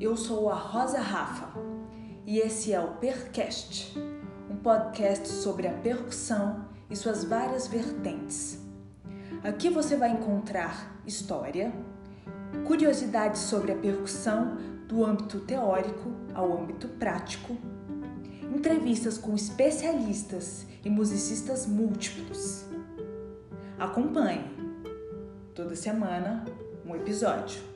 [0.00, 1.48] Eu sou a Rosa Rafa
[2.24, 3.98] e esse é o Percast,
[4.48, 8.60] um podcast sobre a percussão e suas várias vertentes.
[9.42, 11.72] Aqui você vai encontrar história,
[12.64, 17.56] curiosidades sobre a percussão do âmbito teórico ao âmbito prático,
[18.54, 22.66] entrevistas com especialistas e musicistas múltiplos.
[23.76, 24.44] Acompanhe
[25.56, 26.44] toda semana
[26.86, 27.67] um episódio.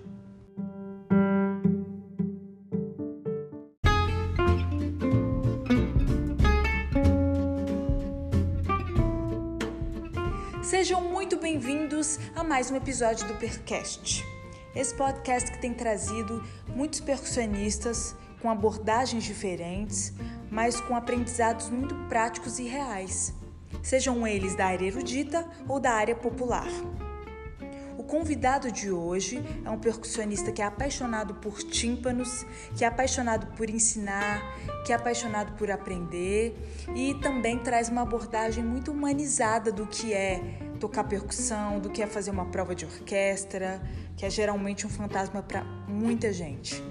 [12.02, 14.24] Bem-vindos a mais um episódio do Percast.
[14.74, 16.42] Esse podcast que tem trazido
[16.74, 20.12] muitos percussionistas com abordagens diferentes,
[20.50, 23.32] mas com aprendizados muito práticos e reais,
[23.84, 26.66] sejam eles da área erudita ou da área popular.
[28.12, 32.44] Convidado de hoje é um percussionista que é apaixonado por tímpanos,
[32.76, 34.42] que é apaixonado por ensinar,
[34.84, 36.54] que é apaixonado por aprender
[36.94, 42.06] e também traz uma abordagem muito humanizada do que é tocar percussão, do que é
[42.06, 43.80] fazer uma prova de orquestra,
[44.14, 46.84] que é geralmente um fantasma para muita gente.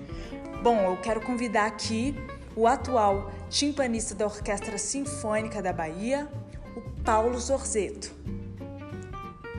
[0.63, 2.15] Bom, eu quero convidar aqui
[2.55, 6.27] o atual timpanista da Orquestra Sinfônica da Bahia,
[6.75, 8.11] o Paulo Zorzeto.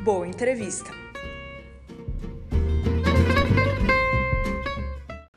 [0.02, 1.01] Boa entrevista!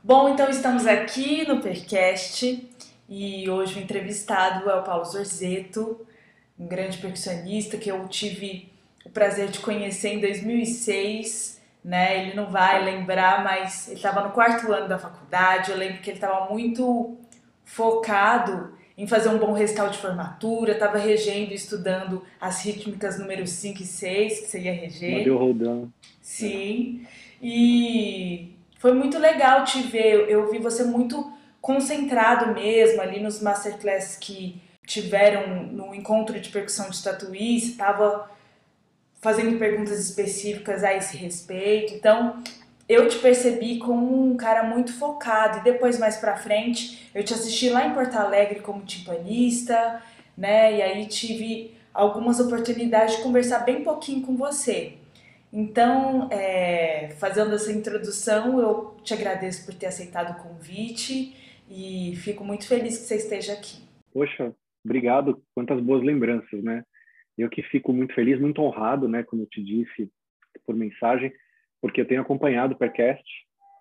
[0.06, 2.64] Bom, então estamos aqui no Percast
[3.08, 6.06] e hoje o entrevistado é o Paulo Zorzeto,
[6.56, 8.68] um grande percussionista que eu tive
[9.04, 11.60] o prazer de conhecer em 2006.
[11.84, 12.22] Né?
[12.22, 15.72] Ele não vai lembrar, mas ele estava no quarto ano da faculdade.
[15.72, 17.16] Eu lembro que ele estava muito
[17.64, 23.44] focado em fazer um bom recital de formatura, estava regendo e estudando as rítmicas número
[23.44, 25.18] 5 e 6, que seria reger.
[25.18, 25.88] Madeu Rodan.
[26.22, 27.04] Sim.
[27.42, 30.28] E foi muito legal te ver.
[30.28, 36.88] Eu vi você muito concentrado mesmo ali nos masterclasses que tiveram no encontro de percussão
[36.88, 37.60] de Tatuí.
[37.60, 38.30] Você estava
[39.20, 41.94] fazendo perguntas específicas a esse respeito.
[41.94, 42.42] Então,
[42.88, 45.58] eu te percebi como um cara muito focado.
[45.58, 50.00] E depois, mais pra frente, eu te assisti lá em Porto Alegre como timpanista,
[50.36, 50.76] né?
[50.76, 54.98] E aí tive algumas oportunidades de conversar bem pouquinho com você.
[55.58, 61.34] Então, é, fazendo essa introdução, eu te agradeço por ter aceitado o convite
[61.66, 63.82] e fico muito feliz que você esteja aqui.
[64.12, 65.42] Poxa, obrigado.
[65.54, 66.84] Quantas boas lembranças, né?
[67.38, 70.12] Eu que fico muito feliz, muito honrado, né, como eu te disse
[70.66, 71.32] por mensagem,
[71.80, 73.24] porque eu tenho acompanhado o Percast,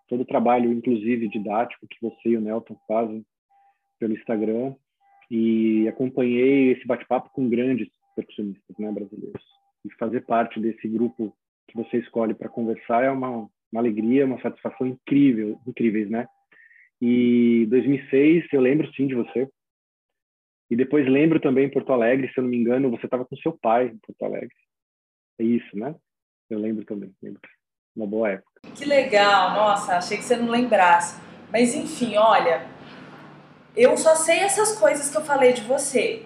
[0.08, 3.26] todo o trabalho, inclusive didático, que você e o Nelton fazem
[4.00, 4.76] pelo Instagram,
[5.30, 9.44] e acompanhei esse bate-papo com grandes percussionistas né, brasileiros.
[9.84, 11.36] E fazer parte desse grupo
[11.68, 13.30] que você escolhe para conversar é uma,
[13.72, 16.28] uma alegria, uma satisfação incrível, incríveis, né?
[17.02, 19.50] E 2006, eu lembro sim de você.
[20.70, 23.36] E depois lembro também em Porto Alegre, se eu não me engano, você estava com
[23.38, 24.56] seu pai em Porto Alegre.
[25.40, 25.94] É isso, né?
[26.50, 27.42] Eu lembro também, lembro.
[27.96, 28.62] Uma boa época.
[28.74, 31.22] Que legal, nossa, achei que você não lembrasse.
[31.52, 32.66] Mas enfim, olha,
[33.76, 36.26] eu só sei essas coisas que eu falei de você.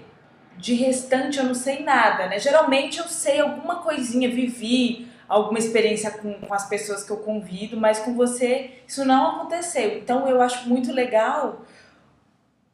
[0.58, 2.40] De restante eu não sei nada, né?
[2.40, 7.78] Geralmente eu sei alguma coisinha, vivi, alguma experiência com, com as pessoas que eu convido,
[7.78, 9.98] mas com você isso não aconteceu.
[10.00, 11.64] Então eu acho muito legal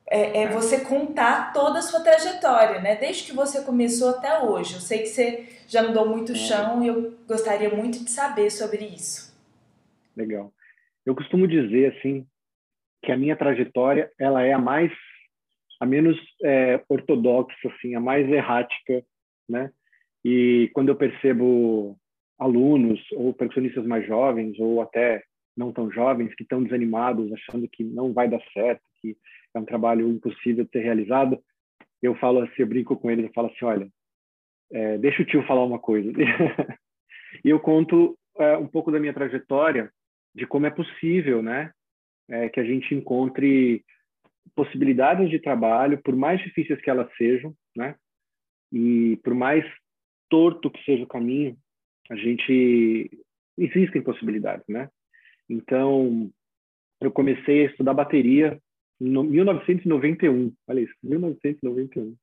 [0.10, 2.96] é, é, você contar toda a sua trajetória, né?
[2.96, 4.76] Desde que você começou até hoje.
[4.76, 8.50] Eu sei que você já mudou muito o chão e eu gostaria muito de saber
[8.50, 9.36] sobre isso.
[10.16, 10.54] Legal.
[11.06, 12.26] Eu costumo dizer assim
[13.04, 14.92] que a minha trajetória ela é a mais
[15.80, 19.04] a menos é, ortodoxa, assim, a mais errática,
[19.48, 19.72] né?
[20.24, 21.98] E quando eu percebo
[22.38, 25.23] alunos ou percussionistas mais jovens ou até
[25.56, 29.16] não tão jovens que estão desanimados, achando que não vai dar certo, que
[29.53, 31.40] é um trabalho impossível de ser realizado,
[32.01, 33.90] eu falo assim, eu brinco com eles, eu falo assim, olha,
[34.72, 36.12] é, deixa o tio falar uma coisa.
[37.44, 39.90] e eu conto é, um pouco da minha trajetória,
[40.34, 41.72] de como é possível, né,
[42.29, 43.84] é, que a gente encontre
[44.53, 47.96] possibilidades de trabalho, por mais difíceis que elas sejam, né,
[48.72, 49.66] e por mais
[50.29, 51.58] torto que seja o caminho,
[52.09, 53.09] a gente
[53.57, 54.90] existem possibilidades, né?
[55.49, 56.29] Então,
[57.02, 58.59] eu comecei a estudar bateria
[58.99, 62.16] em 1991, olha isso, 1991.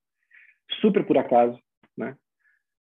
[0.80, 1.58] Super por acaso,
[1.96, 2.16] né?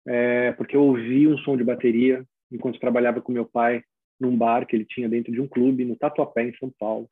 [0.07, 3.83] É, porque eu ouvi um som de bateria enquanto trabalhava com meu pai
[4.19, 7.09] num bar que ele tinha dentro de um clube no Tatuapé, em São Paulo.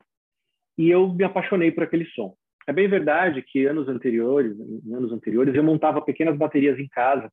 [0.78, 2.34] E eu me apaixonei por aquele som.
[2.66, 4.56] É bem verdade que anos anteriores,
[4.92, 7.30] anos anteriores, eu montava pequenas baterias em casa,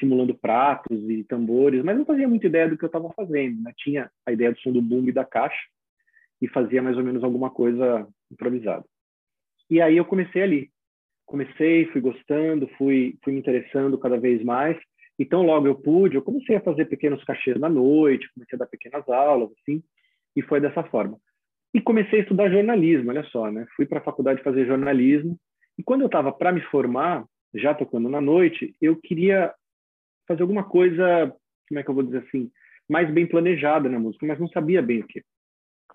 [0.00, 3.62] simulando pratos e tambores, mas não fazia muita ideia do que eu estava fazendo.
[3.62, 3.72] Né?
[3.76, 5.60] Tinha a ideia do som do boom e da caixa,
[6.42, 8.84] e fazia mais ou menos alguma coisa improvisada.
[9.68, 10.70] E aí eu comecei ali.
[11.26, 14.76] Comecei, fui gostando, fui, fui me interessando cada vez mais.
[15.18, 18.66] Então, logo eu pude, eu comecei a fazer pequenos cachês na noite, comecei a dar
[18.66, 19.82] pequenas aulas, assim,
[20.34, 21.18] e foi dessa forma.
[21.74, 23.66] E comecei a estudar jornalismo, olha só, né?
[23.76, 25.38] Fui para a faculdade fazer jornalismo,
[25.78, 27.24] e quando eu estava para me formar,
[27.54, 29.52] já tocando na noite, eu queria
[30.30, 31.34] fazer alguma coisa,
[31.68, 32.48] como é que eu vou dizer assim,
[32.88, 35.24] mais bem planejada na música, mas não sabia bem o que.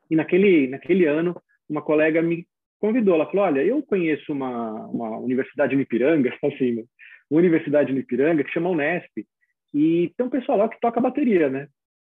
[0.09, 2.45] E naquele, naquele ano, uma colega me
[2.77, 6.83] convidou, ela falou, olha, eu conheço uma, uma universidade no Ipiranga, assim, né?
[7.31, 9.25] uma universidade no Ipiranga que chama Unesp,
[9.73, 11.67] e tem um pessoal lá que toca bateria, né?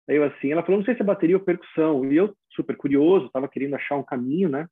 [0.09, 2.77] Aí eu assim, ela falou, não sei se é bateria ou percussão, e eu, super
[2.77, 4.67] curioso, estava querendo achar um caminho, né?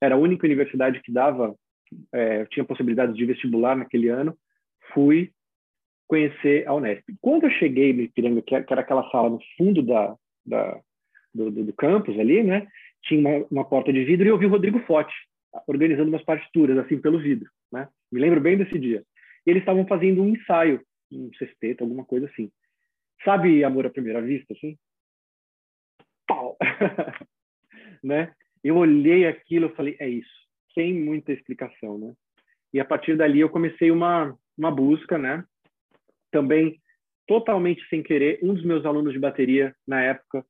[0.00, 1.54] Era a única universidade que dava,
[2.12, 4.36] é, tinha possibilidades de vestibular naquele ano,
[4.92, 5.32] fui
[6.10, 7.04] conhecer a Unesp.
[7.20, 10.80] Quando eu cheguei no Ipiranga, que era aquela sala no fundo da, da
[11.32, 12.66] do, do, do, campus ali, né?
[13.04, 15.14] Tinha uma, uma, porta de vidro e eu vi o Rodrigo Forte
[15.68, 17.88] organizando umas partituras, assim, pelo vidro, né?
[18.10, 19.04] Me lembro bem desse dia.
[19.46, 22.50] E eles estavam fazendo um ensaio, um sexteto, alguma coisa assim.
[23.24, 24.76] Sabe Amor à Primeira Vista, assim?
[26.26, 26.56] Pau!
[28.02, 28.32] né?
[28.64, 30.40] Eu olhei aquilo e falei, é isso.
[30.74, 32.12] Sem muita explicação, né?
[32.74, 35.44] E a partir dali eu comecei uma, uma busca, né?
[36.30, 36.80] Também
[37.26, 40.44] totalmente sem querer, um dos meus alunos de bateria na época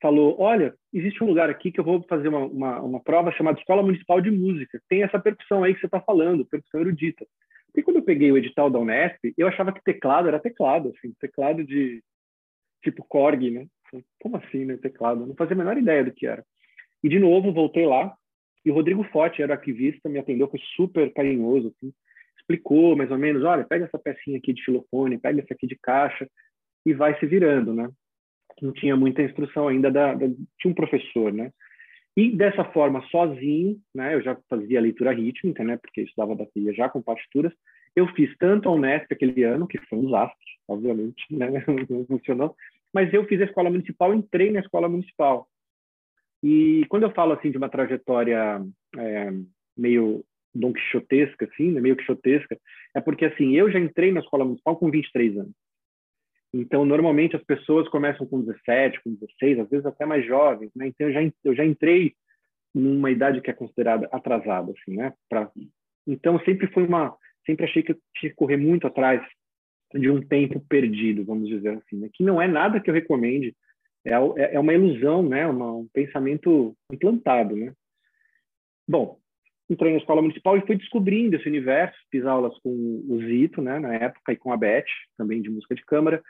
[0.00, 3.58] falou: Olha, existe um lugar aqui que eu vou fazer uma, uma, uma prova chamada
[3.58, 4.80] Escola Municipal de Música.
[4.88, 7.24] Tem essa percussão aí que você está falando, percussão erudita.
[7.74, 11.14] E quando eu peguei o edital da Unesp, eu achava que teclado era teclado, assim,
[11.18, 12.02] teclado de
[12.82, 13.66] tipo Korg, né?
[14.20, 14.76] Como assim, né?
[14.76, 15.24] Teclado?
[15.24, 16.44] não fazia a menor ideia do que era.
[17.02, 18.14] E de novo voltei lá
[18.64, 21.92] e o Rodrigo Forte era arquivista, me atendeu, foi super carinhoso, assim,
[22.42, 25.78] explicou mais ou menos, olha, pega essa pecinha aqui de xilofone, pega essa aqui de
[25.80, 26.28] caixa
[26.84, 27.88] e vai se virando, né?
[28.62, 31.52] não tinha muita instrução ainda da, da, tinha um professor, né?
[32.16, 34.14] E dessa forma, sozinho, né?
[34.14, 35.76] Eu já fazia leitura rítmica, né?
[35.76, 37.52] Porque estudava bateria já com partituras.
[37.96, 41.48] Eu fiz tanto a Unesp aquele ano, que foi um desastre, obviamente, né?
[41.88, 42.54] Não funcionou.
[42.92, 45.48] Mas eu fiz a escola municipal, entrei na escola municipal.
[46.42, 48.62] E quando eu falo assim de uma trajetória
[48.98, 49.30] é,
[49.76, 50.24] meio
[50.54, 51.80] don quixotesca, assim, né?
[51.80, 52.58] meio quixotesca,
[52.94, 55.54] é porque assim eu já entrei na escola municipal com 23 anos.
[56.54, 60.88] Então, normalmente as pessoas começam com 17, com 16, às vezes até mais jovens, né?
[60.88, 62.14] Então, eu já, eu já entrei
[62.74, 65.14] numa idade que é considerada atrasada, assim, né?
[65.28, 65.50] Pra...
[66.06, 67.16] Então, sempre foi uma...
[67.46, 69.22] Sempre achei que eu tinha que correr muito atrás
[69.94, 72.10] de um tempo perdido, vamos dizer assim, né?
[72.12, 73.56] Que não é nada que eu recomende,
[74.04, 75.46] é, é, é uma ilusão, né?
[75.46, 77.72] Uma, um pensamento implantado, né?
[78.86, 79.18] Bom,
[79.68, 81.96] entrei na escola municipal e fui descobrindo esse universo.
[82.10, 84.84] Fiz aulas com o Zito, né, na época, e com a Beth,
[85.16, 86.22] também de música de câmara.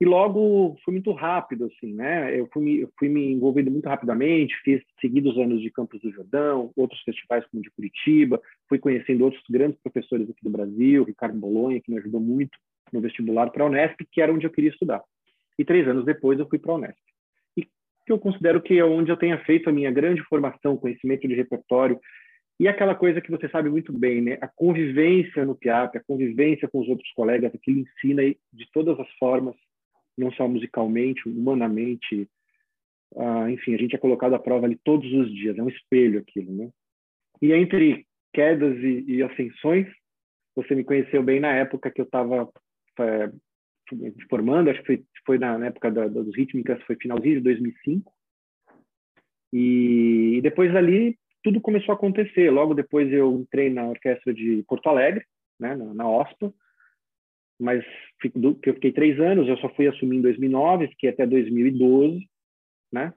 [0.00, 2.38] E logo foi muito rápido, assim, né?
[2.38, 6.72] Eu fui, eu fui me envolvendo muito rapidamente, fiz seguidos anos de Campos do Jordão,
[6.76, 11.38] outros festivais como o de Curitiba, fui conhecendo outros grandes professores aqui do Brasil, Ricardo
[11.38, 12.58] Bolonha, que me ajudou muito
[12.92, 15.02] no vestibular para a Unesp, que era onde eu queria estudar.
[15.58, 16.98] E três anos depois eu fui para a Unesp.
[17.56, 21.28] E que eu considero que é onde eu tenha feito a minha grande formação, conhecimento
[21.28, 22.00] de repertório,
[22.60, 24.38] e aquela coisa que você sabe muito bem, né?
[24.40, 29.10] A convivência no PIAP, a convivência com os outros colegas, aquilo ensina de todas as
[29.18, 29.56] formas
[30.16, 32.28] não só musicalmente, humanamente.
[33.16, 36.18] Ah, enfim, a gente é colocado à prova ali todos os dias, é um espelho
[36.20, 36.70] aquilo, né?
[37.40, 39.86] E entre quedas e, e ascensões,
[40.54, 42.50] você me conheceu bem na época que eu estava
[43.00, 43.32] é,
[44.30, 48.12] formando, acho que foi, foi na, na época da, dos rítmicas, foi finalzinho de 2005.
[49.52, 52.50] E, e depois dali tudo começou a acontecer.
[52.50, 55.24] Logo depois eu entrei na orquestra de Porto Alegre,
[55.58, 56.52] né, na, na OSPA,
[57.60, 57.84] mas
[58.20, 58.30] que
[58.70, 62.28] eu fiquei três anos, eu só fui assumir em 2009, fiquei até 2012,
[62.92, 63.12] né?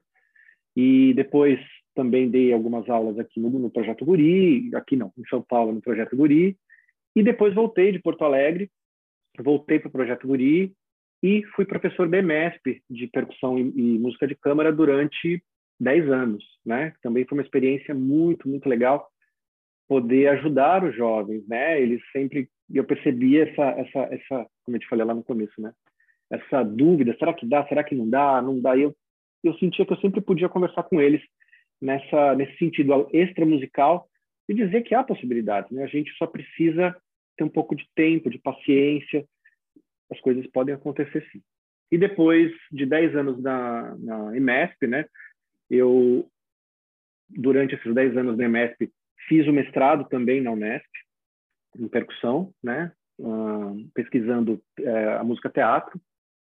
[0.75, 1.59] E depois
[1.95, 5.81] também dei algumas aulas aqui no, no Projeto Guri, aqui não, em São Paulo, no
[5.81, 6.57] Projeto Guri,
[7.15, 8.69] e depois voltei de Porto Alegre,
[9.39, 10.73] voltei para o Projeto Guri
[11.23, 15.41] e fui professor BMESP de percussão e, e música de câmara durante
[15.79, 16.93] 10 anos, né?
[17.01, 19.09] Também foi uma experiência muito, muito legal
[19.87, 21.81] poder ajudar os jovens, né?
[21.81, 25.71] Eles sempre eu percebi essa, essa, essa, como eu te falei lá no começo, né?
[26.31, 28.75] Essa dúvida, será que dá, será que não dá, não dá.
[28.75, 28.95] E eu,
[29.43, 31.21] eu sentia que eu sempre podia conversar com eles
[31.79, 34.07] nessa, nesse sentido extra musical
[34.49, 35.83] e dizer que há possibilidades, né?
[35.83, 36.95] A gente só precisa
[37.37, 39.25] ter um pouco de tempo, de paciência,
[40.11, 41.41] as coisas podem acontecer sim.
[41.91, 45.05] E depois de 10 anos na, na EMESP, né?
[45.69, 46.27] Eu,
[47.29, 48.91] durante esses 10 anos na EMESP,
[49.27, 50.89] fiz o mestrado também na Unesp,
[51.77, 52.91] em percussão, né?
[53.17, 55.99] Uh, pesquisando uh, a música teatro,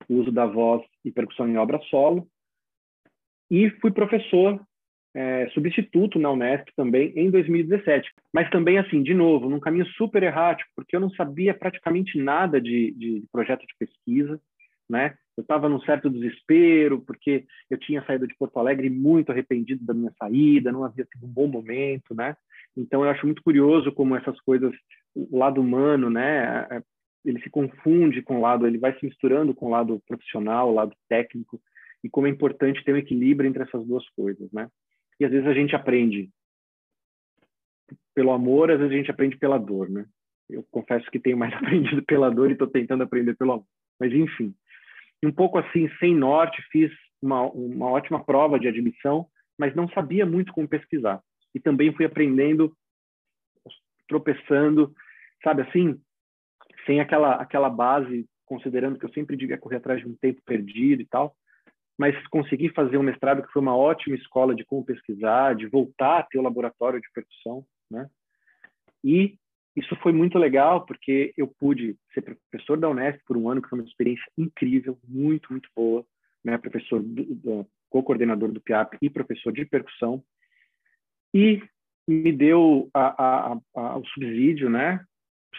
[0.10, 2.28] o uso da voz e percussão em obra solo.
[3.50, 4.60] E fui professor
[5.16, 8.12] é, substituto na Unesp também em 2017.
[8.34, 12.60] Mas também, assim, de novo, num caminho super errático, porque eu não sabia praticamente nada
[12.60, 14.40] de, de projeto de pesquisa,
[14.90, 15.16] né?
[15.38, 19.94] Eu estava num certo desespero, porque eu tinha saído de Porto Alegre muito arrependido da
[19.94, 22.36] minha saída, não havia sido um bom momento, né?
[22.76, 24.74] Então, eu acho muito curioso como essas coisas,
[25.14, 26.68] o lado humano, né?
[26.72, 26.84] É,
[27.26, 30.74] ele se confunde com o lado, ele vai se misturando com o lado profissional, o
[30.74, 31.60] lado técnico,
[32.04, 34.70] e como é importante ter um equilíbrio entre essas duas coisas, né?
[35.20, 36.30] E às vezes a gente aprende
[38.14, 40.06] pelo amor, às vezes a gente aprende pela dor, né?
[40.50, 43.68] Eu confesso que tenho mais aprendido pela dor e estou tentando aprender pelo amor.
[44.00, 44.54] Mas enfim,
[45.24, 46.92] um pouco assim, sem norte, fiz
[47.22, 51.22] uma, uma ótima prova de admissão, mas não sabia muito como pesquisar.
[51.54, 52.76] E também fui aprendendo,
[54.08, 54.94] tropeçando,
[55.44, 56.00] sabe assim,
[56.86, 61.02] sem aquela aquela base, considerando que eu sempre devia correr atrás de um tempo perdido
[61.02, 61.36] e tal
[61.98, 66.20] mas consegui fazer um mestrado que foi uma ótima escola de como pesquisar, de voltar
[66.20, 68.10] a ter o laboratório de percussão, né?
[69.04, 69.38] E
[69.76, 73.70] isso foi muito legal porque eu pude ser professor da Unesp por um ano, que
[73.70, 76.06] foi uma experiência incrível, muito, muito boa,
[76.44, 76.58] né?
[76.58, 77.04] Professor,
[77.90, 80.24] co-coordenador do PIAP e professor de percussão.
[81.34, 81.62] E
[82.08, 85.04] me deu a, a, a, o subsídio, né?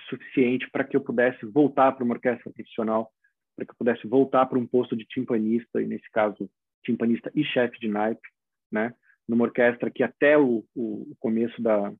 [0.08, 3.10] Suficiente para que eu pudesse voltar para uma orquestra profissional
[3.56, 6.48] para que eu pudesse voltar para um posto de timpanista, e nesse caso,
[6.84, 8.28] timpanista e chefe de naipe,
[8.70, 8.92] né?
[9.26, 11.92] numa orquestra que até o, o começo da,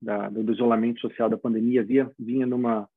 [0.00, 2.88] da, do isolamento social da pandemia via, vinha numa,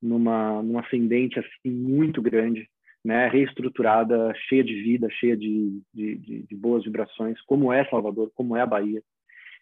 [0.00, 2.68] numa, numa ascendente assim, muito grande,
[3.04, 3.28] né?
[3.28, 8.56] reestruturada, cheia de vida, cheia de, de, de, de boas vibrações, como é Salvador, como
[8.56, 9.02] é a Bahia.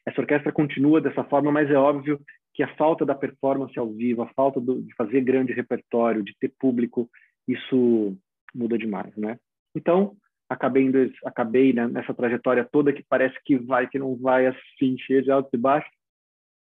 [0.04, 2.20] Essa orquestra continua dessa forma, mas é óbvio
[2.54, 6.34] que a falta da performance ao vivo, a falta do, de fazer grande repertório, de
[6.38, 7.08] ter público
[7.48, 8.16] isso
[8.54, 9.38] muda demais, né?
[9.74, 10.14] Então,
[10.48, 10.90] acabei,
[11.24, 15.30] acabei né, nessa trajetória toda que parece que vai, que não vai, assim, cheia de
[15.30, 15.90] altos e baixos,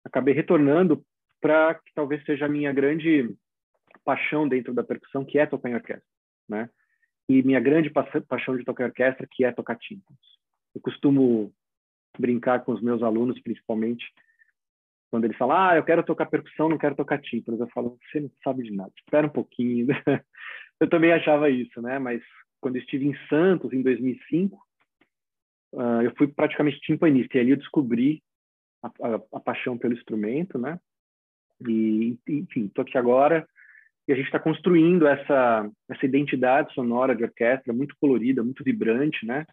[0.04, 1.04] acabei retornando
[1.40, 3.34] para que talvez seja a minha grande
[4.04, 6.06] paixão dentro da percussão, que é tocar em orquestra,
[6.48, 6.68] né?
[7.28, 10.38] E minha grande pa paixão de tocar em orquestra, que é tocar tímpanos.
[10.74, 11.52] Eu costumo
[12.18, 14.04] brincar com os meus alunos, principalmente,
[15.10, 17.60] quando eles falam, ah, eu quero tocar percussão, não quero tocar tímpanos.
[17.60, 19.86] Eu falo, você não sabe de nada, espera um pouquinho.
[20.80, 21.98] eu também achava isso, né?
[21.98, 22.22] Mas
[22.60, 27.36] quando estive em Santos, em 2005, uh, ah, eu fui praticamente timpanista.
[27.36, 28.22] E ali eu descobri
[28.82, 30.78] a, a, a paixão pelo instrumento, né?
[31.66, 33.46] E, enfim, estou aqui agora
[34.06, 39.24] e a gente está construindo essa, essa identidade sonora de orquestra muito colorida, muito vibrante,
[39.24, 39.46] né?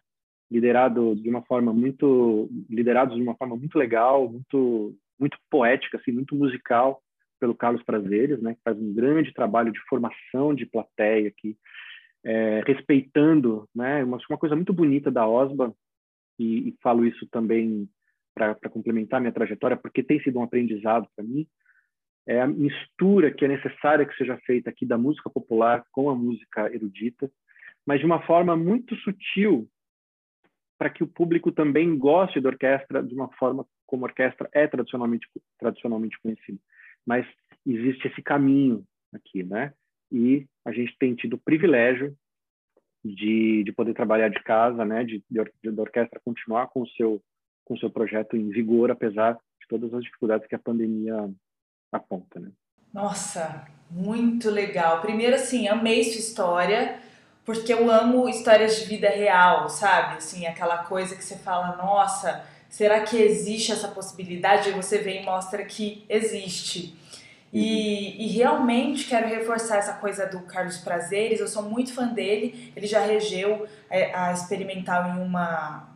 [0.50, 6.12] Liderado de uma forma muito, liderados de uma forma muito legal, muito muito poética, assim,
[6.12, 7.02] muito musical
[7.38, 11.56] pelo Carlos Prazeres, né, que faz um grande trabalho de formação de plateia aqui,
[12.24, 15.74] é, respeitando, né, uma, uma coisa muito bonita da Osba,
[16.38, 17.86] e, e falo isso também
[18.34, 21.46] para complementar minha trajetória, porque tem sido um aprendizado para mim,
[22.26, 26.14] é a mistura que é necessária que seja feita aqui da música popular com a
[26.14, 27.30] música erudita,
[27.86, 29.68] mas de uma forma muito sutil
[30.78, 34.66] para que o público também goste da orquestra de uma forma como a orquestra é
[34.66, 36.58] tradicionalmente tradicionalmente conhecida.
[37.04, 37.26] Mas
[37.66, 39.74] existe esse caminho aqui, né?
[40.12, 42.16] E a gente tem tido o privilégio
[43.04, 45.04] de, de poder trabalhar de casa, né?
[45.04, 47.20] De, de, da orquestra continuar com o seu
[47.70, 51.30] com seu projeto em vigor, apesar de todas as dificuldades que a pandemia
[51.92, 52.50] aponta, né?
[52.92, 55.00] Nossa, muito legal.
[55.00, 56.98] Primeiro, assim, amei sua história
[57.44, 60.16] porque eu amo histórias de vida real, sabe?
[60.16, 64.70] Assim, aquela coisa que você fala, nossa, será que existe essa possibilidade?
[64.70, 66.98] E você vem e mostra que existe.
[67.52, 68.14] E, uhum.
[68.18, 72.86] e, realmente quero reforçar essa coisa do Carlos Prazeres, eu sou muito fã dele, ele
[72.86, 75.89] já regeu é, a experimental em uma,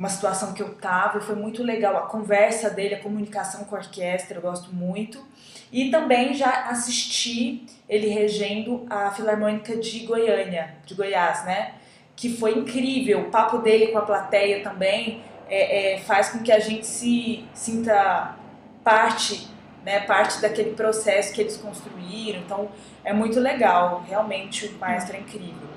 [0.00, 3.76] uma situação que eu tava, e foi muito legal a conversa dele, a comunicação com
[3.76, 5.22] a orquestra, eu gosto muito.
[5.70, 11.74] E também já assisti ele regendo a Filarmônica de Goiânia, de Goiás, né?
[12.16, 13.26] Que foi incrível.
[13.26, 17.44] O papo dele com a plateia também é, é, faz com que a gente se
[17.52, 18.34] sinta
[18.82, 19.48] parte,
[19.84, 20.00] né?
[20.00, 22.40] Parte daquele processo que eles construíram.
[22.40, 22.70] Então
[23.04, 24.02] é muito legal.
[24.08, 25.68] Realmente o maestro é incrível.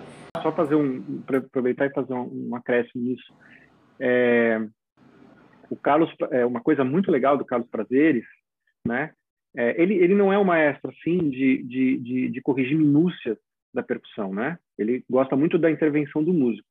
[0.42, 3.34] Só fazer um, aproveitar e fazer um, um acréscimo nisso.
[4.00, 4.60] É,
[5.70, 8.26] o Carlos, é uma coisa muito legal do Carlos Prazeres,
[8.86, 9.14] né?
[9.56, 13.38] É, ele, ele não é um maestro, assim, de, de, de, de, corrigir minúcias
[13.74, 14.58] da percussão, né?
[14.78, 16.68] Ele gosta muito da intervenção do músico.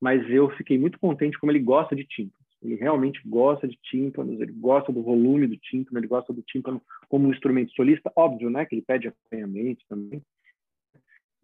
[0.00, 2.42] Mas eu fiquei muito contente como ele gosta de tímpanos.
[2.62, 6.80] Ele realmente gosta de tímpanos, ele gosta do volume do tímpano, ele gosta do tímpano
[7.08, 8.10] como um instrumento solista.
[8.16, 8.64] Óbvio, né?
[8.64, 10.22] Que ele pede acompanhamento também.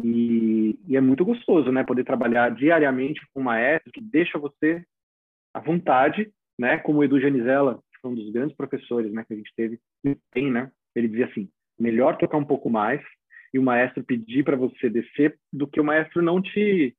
[0.03, 1.85] E, e, é muito gostoso, né?
[1.85, 4.85] Poder trabalhar diariamente com um maestro que deixa você
[5.59, 6.79] à vontade, né?
[6.79, 9.79] Como o Edu Janizella, um dos grandes professores, né, que a gente teve,
[10.33, 10.71] tem, né?
[10.95, 11.49] Ele dizia assim:
[11.79, 13.01] melhor tocar um pouco mais
[13.53, 16.95] e o maestro pedir para você descer do que o maestro não te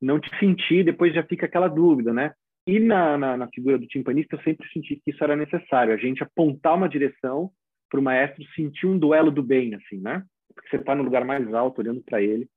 [0.00, 2.32] não te sentir, depois já fica aquela dúvida, né?
[2.66, 5.96] E na, na, na figura do timpanista, eu sempre senti que isso era necessário, a
[5.96, 7.50] gente apontar uma direção
[7.90, 10.22] para o maestro sentir um duelo do bem, assim, né?
[10.54, 12.48] Porque você está no lugar mais alto, olhando para ele,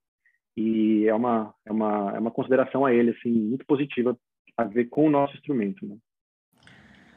[0.57, 4.17] e é uma, é, uma, é uma consideração a ele, assim, muito positiva
[4.57, 5.95] a ver com o nosso instrumento, né?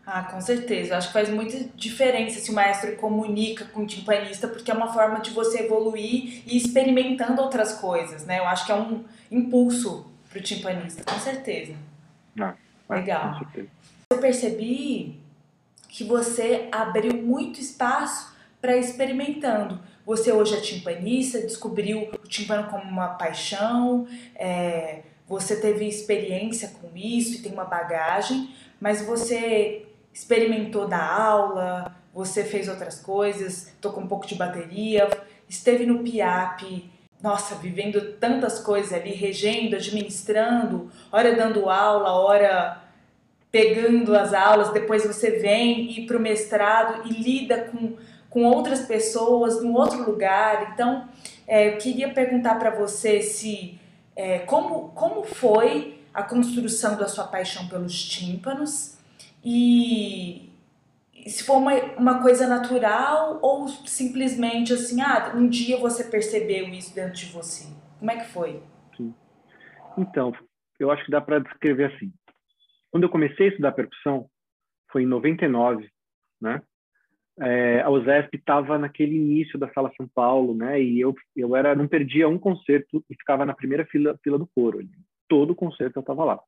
[0.07, 0.97] Ah, com certeza.
[0.97, 4.93] Acho que faz muita diferença se o maestro comunica com o timpanista, porque é uma
[4.93, 8.39] forma de você evoluir e experimentando outras coisas, né?
[8.41, 11.75] Eu acho que é um impulso para o timpanista, com certeza.
[12.39, 12.55] Ah,
[12.89, 13.35] Legal.
[13.35, 13.69] Com certeza.
[14.11, 15.21] Eu percebi
[15.89, 19.81] que você abriu muito espaço para experimentando.
[20.05, 26.91] Você hoje é timpanista, descobriu o timpano como uma paixão, é, você teve experiência com
[26.97, 34.03] isso e tem uma bagagem, mas você experimentou dar aula, você fez outras coisas, tocou
[34.03, 35.09] um pouco de bateria,
[35.49, 36.91] esteve no PIAP,
[37.23, 42.83] nossa, vivendo tantas coisas ali, regendo, administrando, hora dando aula, hora
[43.53, 47.97] pegando as aulas, depois você vem ir para o mestrado e lida com,
[48.29, 50.73] com outras pessoas num outro lugar.
[50.73, 51.09] Então,
[51.47, 53.80] é, eu queria perguntar para você se
[54.21, 58.99] é, como, como foi a construção da sua paixão pelos tímpanos
[59.43, 60.53] e
[61.27, 66.95] se for uma, uma coisa natural ou simplesmente assim, ah, um dia você percebeu isso
[66.95, 67.67] dentro de você.
[67.99, 68.63] Como é que foi?
[69.97, 70.35] Então,
[70.79, 72.13] eu acho que dá para descrever assim.
[72.91, 74.29] Quando eu comecei a estudar percussão,
[74.93, 75.89] foi em 99,
[76.43, 76.61] né?
[77.41, 80.81] É, a USESP estava naquele início da Sala São Paulo, né?
[80.81, 84.47] E eu eu era não perdia um concerto e ficava na primeira fila fila do
[84.55, 84.81] coro.
[85.29, 86.41] Todo concerto eu estava lá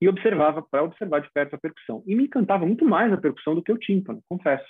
[0.00, 2.02] e observava para observar de perto a percussão.
[2.06, 4.68] E me encantava muito mais a percussão do que o tímpano, confesso,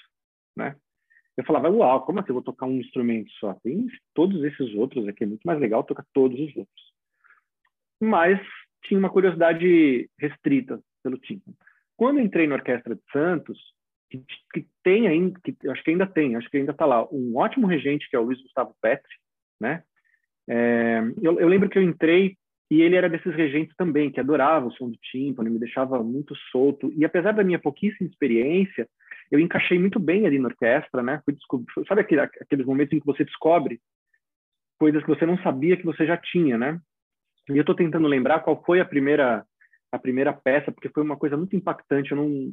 [0.57, 0.77] né?
[1.37, 3.55] Eu falava, uau, como assim eu vou tocar um instrumento só?
[3.63, 6.93] Tem todos esses outros aqui, é muito mais legal tocar todos os outros.
[8.01, 8.41] Mas
[8.85, 11.57] tinha uma curiosidade restrita pelo tímpano.
[11.97, 13.59] Quando entrei na Orquestra de Santos,
[14.11, 17.37] que, que tem ainda, que acho que ainda tem, acho que ainda está lá, um
[17.37, 19.15] ótimo regente que é o Luiz Gustavo Petri,
[19.61, 19.83] né?
[20.49, 22.37] É, eu, eu, lembro que eu entrei
[22.71, 26.35] e ele era desses regentes também, que adorava o som do tímpano, me deixava muito
[26.53, 26.93] solto.
[26.97, 28.89] E apesar da minha pouquíssima experiência,
[29.31, 31.21] eu encaixei muito bem ali na orquestra, né?
[31.25, 31.37] Fui
[31.87, 33.81] sabe aquele, aqueles momentos em que você descobre
[34.79, 36.81] coisas que você não sabia que você já tinha, né?
[37.49, 39.45] E eu estou tentando lembrar qual foi a primeira
[39.93, 42.51] a primeira peça, porque foi uma coisa muito impactante, eu não,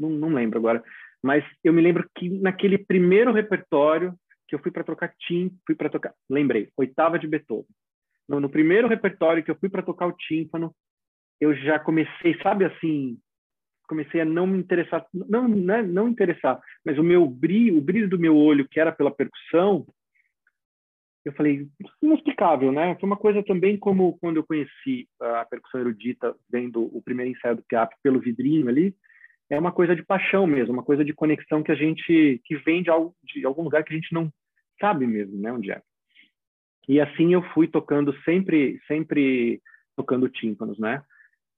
[0.00, 0.82] não, não lembro agora.
[1.22, 4.14] Mas eu me lembro que naquele primeiro repertório
[4.48, 7.66] que eu fui para tocar tim, fui para tocar, lembrei, oitava de Beethoven
[8.30, 10.72] no, no primeiro repertório que eu fui para tocar o tímpano,
[11.40, 13.18] eu já comecei, sabe assim,
[13.88, 17.80] comecei a não me interessar, não, não, é, não interessar, mas o meu brilho, o
[17.80, 19.84] brilho do meu olho, que era pela percussão,
[21.24, 21.66] eu falei,
[22.00, 22.96] inexplicável, né?
[22.98, 27.56] Foi uma coisa também como quando eu conheci a percussão erudita, vendo o primeiro ensaio
[27.56, 28.94] do Piap pelo vidrinho ali,
[29.50, 32.82] é uma coisa de paixão mesmo, uma coisa de conexão que a gente, que vem
[32.82, 34.32] de, algo, de algum lugar que a gente não
[34.80, 35.82] sabe mesmo, né, onde é.
[36.88, 39.60] E assim eu fui tocando sempre, sempre
[39.96, 41.02] tocando tímpanos, né?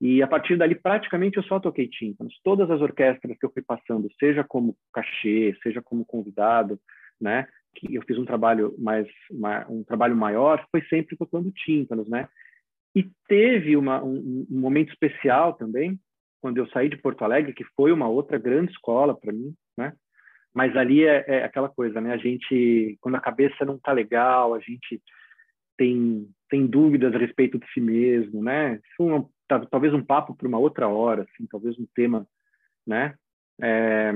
[0.00, 2.38] E a partir dali, praticamente, eu só toquei tímpanos.
[2.42, 6.78] Todas as orquestras que eu fui passando, seja como cachê, seja como convidado,
[7.20, 7.46] né?
[7.72, 9.06] Que eu fiz um trabalho mais,
[9.70, 12.28] um trabalho maior, foi sempre tocando tímpanos, né?
[12.96, 15.98] E teve uma, um, um momento especial também,
[16.42, 19.94] quando eu saí de Porto Alegre, que foi uma outra grande escola para mim, né?
[20.52, 22.12] Mas ali é, é, aquela coisa, né?
[22.12, 25.00] A gente, quando a cabeça não tá legal, a gente
[25.78, 28.74] tem tem dúvidas a respeito de si mesmo, né?
[28.74, 29.28] Isso é uma,
[29.70, 32.26] talvez um papo para uma outra hora, assim, talvez um tema,
[32.86, 33.14] né?
[33.62, 34.12] É,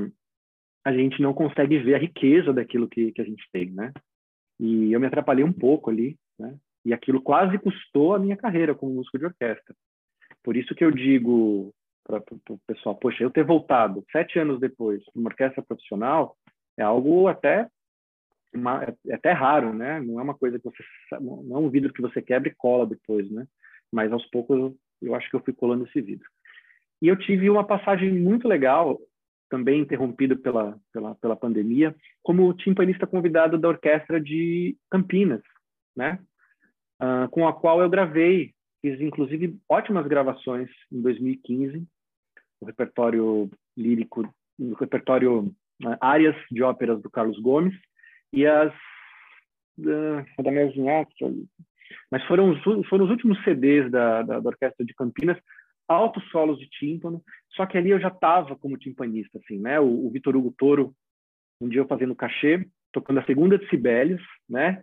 [0.84, 3.92] a gente não consegue ver a riqueza daquilo que, que a gente tem, né?
[4.60, 6.58] E eu me atrapalhei um pouco ali, né?
[6.84, 9.74] E aquilo quase custou a minha carreira como músico de orquestra.
[10.42, 11.72] Por isso que eu digo
[12.06, 16.36] para o pessoal, poxa, eu ter voltado sete anos depois para uma orquestra profissional
[16.78, 17.68] é algo até
[18.54, 20.00] uma, é até raro, né?
[20.00, 20.84] Não é uma coisa que você
[21.20, 23.46] não é um vidro que você quebra e cola depois, né?
[23.92, 26.26] Mas aos poucos eu, eu acho que eu fui colando esse vidro.
[27.02, 28.98] E eu tive uma passagem muito legal,
[29.50, 35.42] também interrompida pela pela, pela pandemia, como timpanista convidado da orquestra de Campinas,
[35.94, 36.18] né?
[37.02, 41.86] Uh, com a qual eu gravei, fiz inclusive ótimas gravações em 2015
[42.60, 47.74] o repertório lírico, o repertório né, áreas de óperas do Carlos Gomes
[48.32, 48.72] e as
[49.78, 51.46] uh, da Melzinhato,
[52.10, 55.38] mas foram os, foram os últimos CDs da, da, da, Orquestra de Campinas
[55.88, 59.78] altos solos de tímpano, só que ali eu já estava como timpanista, assim, né?
[59.78, 60.92] O, o Vitor Hugo Toro,
[61.60, 64.82] um dia eu fazendo cachê, tocando a segunda de Sibelius, né?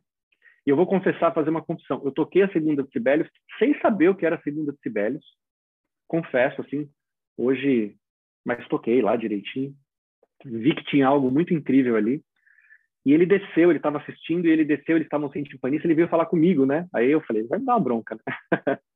[0.66, 2.02] E eu vou confessar, fazer uma confissão.
[2.06, 5.26] Eu toquei a segunda de Sibelius sem saber o que era a segunda de Sibelius.
[6.08, 6.90] Confesso, assim,
[7.38, 7.96] hoje,
[8.46, 9.74] mas toquei lá direitinho.
[10.46, 12.22] Vi que tinha algo muito incrível ali.
[13.06, 16.08] E ele desceu, ele estava assistindo e ele desceu, eles estavam sem timpanista, ele veio
[16.08, 16.88] falar comigo, né?
[16.94, 18.34] Aí eu falei, vai me dar uma bronca, né?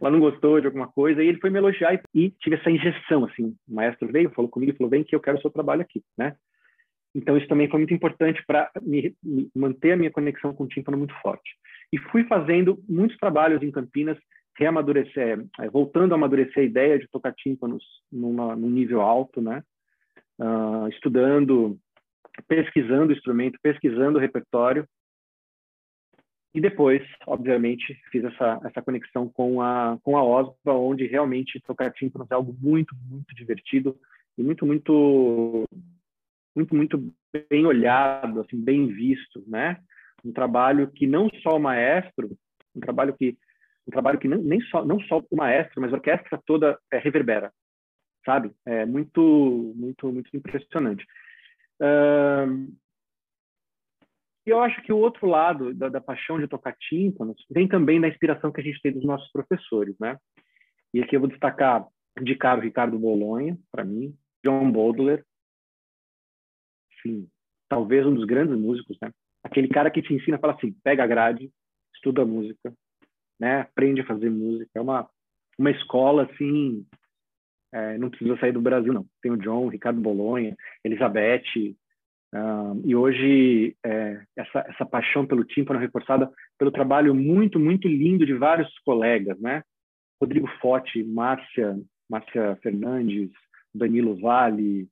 [0.00, 3.24] Ela não gostou de alguma coisa, e ele foi me elogiar e, tive essa injeção,
[3.24, 3.56] assim.
[3.66, 6.36] O maestro veio, falou comigo falou, vem que eu quero o seu trabalho aqui, né?
[7.14, 8.70] Então, isso também foi muito importante para
[9.54, 11.56] manter a minha conexão com o tímpano muito forte.
[11.92, 14.18] E fui fazendo muitos trabalhos em Campinas,
[14.56, 19.62] reamadurecer, é, voltando a amadurecer a ideia de tocar tímpanos numa, num nível alto, né?
[20.38, 21.78] Uh, estudando,
[22.48, 24.86] pesquisando o instrumento, pesquisando o repertório.
[26.52, 31.92] E depois, obviamente, fiz essa, essa conexão com a, com a OSBA, onde realmente tocar
[31.92, 33.96] tímpanos é algo muito, muito divertido
[34.38, 35.66] e muito, muito
[36.54, 37.12] muito, muito
[37.50, 39.78] bem olhado, assim, bem visto, né?
[40.24, 42.30] Um trabalho que não só o maestro,
[42.74, 43.36] um trabalho que
[43.86, 47.52] um trabalho que nem só não só o maestro, mas a orquestra toda é, reverbera,
[48.24, 48.52] sabe?
[48.66, 51.04] É muito, muito, muito impressionante.
[51.80, 52.72] Uh,
[54.46, 58.00] e eu acho que o outro lado da, da, paixão de tocar tímpanos vem também
[58.00, 60.18] da inspiração que a gente tem dos nossos professores, né?
[60.92, 61.86] E aqui eu vou destacar
[62.22, 65.24] de caro Ricardo Bolonha, para mim, John Baudelaire,
[66.92, 67.28] assim,
[67.68, 69.10] talvez um dos grandes músicos, né?
[69.42, 71.50] Aquele cara que te ensina, fala assim, pega a grade,
[71.94, 72.72] estuda música,
[73.38, 73.60] né?
[73.60, 74.70] Aprende a fazer música.
[74.74, 75.08] É uma
[75.56, 76.84] uma escola assim,
[77.72, 79.06] é, não precisa sair do Brasil não.
[79.22, 81.76] Tem o John, Ricardo Bolonha, Elizabeth,
[82.84, 88.34] e hoje é, essa essa paixão pelo tímpano reforçada pelo trabalho muito muito lindo de
[88.34, 89.62] vários colegas, né?
[90.20, 91.78] Rodrigo Forte, Márcia,
[92.10, 93.30] Márcia Fernandes,
[93.74, 94.88] Danilo Vale,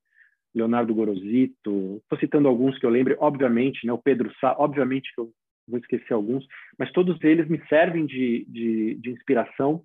[0.55, 5.21] Leonardo Gorosito, estou citando alguns que eu lembro, obviamente, né, o Pedro Sá, obviamente que
[5.21, 5.33] eu
[5.67, 6.47] vou esquecer alguns,
[6.79, 9.83] mas todos eles me servem de, de, de inspiração,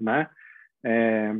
[0.00, 0.28] né,
[0.84, 1.34] é,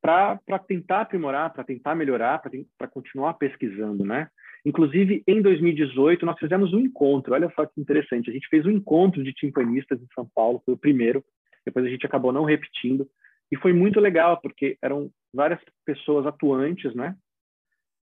[0.00, 2.42] para tentar aprimorar, para tentar melhorar,
[2.76, 4.28] para continuar pesquisando, né.
[4.66, 8.70] Inclusive, em 2018, nós fizemos um encontro, olha só que interessante, a gente fez um
[8.70, 11.22] encontro de timpanistas em São Paulo, foi o primeiro,
[11.64, 13.08] depois a gente acabou não repetindo,
[13.50, 17.14] e foi muito legal, porque eram várias pessoas atuantes, né,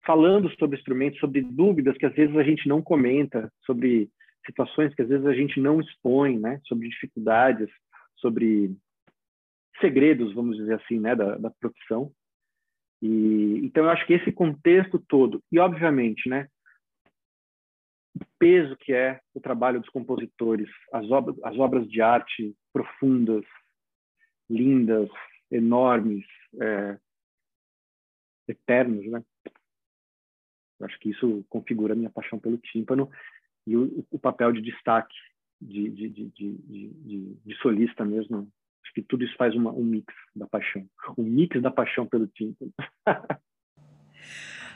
[0.05, 4.09] falando sobre instrumentos, sobre dúvidas que às vezes a gente não comenta, sobre
[4.47, 6.61] situações que às vezes a gente não expõe, né?
[6.65, 7.69] Sobre dificuldades,
[8.17, 8.75] sobre
[9.81, 11.15] segredos, vamos dizer assim, né?
[11.15, 12.13] Da, da profissão.
[13.03, 16.49] E então eu acho que esse contexto todo e obviamente, né?
[18.15, 23.45] O peso que é o trabalho dos compositores, as obras, as obras de arte profundas,
[24.49, 25.09] lindas,
[25.51, 26.27] enormes,
[26.61, 26.99] é,
[28.49, 29.23] eternos, né?
[30.79, 33.11] Eu acho que isso configura a minha paixão pelo tímpano
[33.71, 35.15] e o, o papel de destaque
[35.61, 38.51] de, de, de, de, solista mesmo.
[38.83, 40.85] Acho que tudo isso faz uma, um mix da paixão.
[41.17, 42.73] Um mix da paixão pelo tímpano.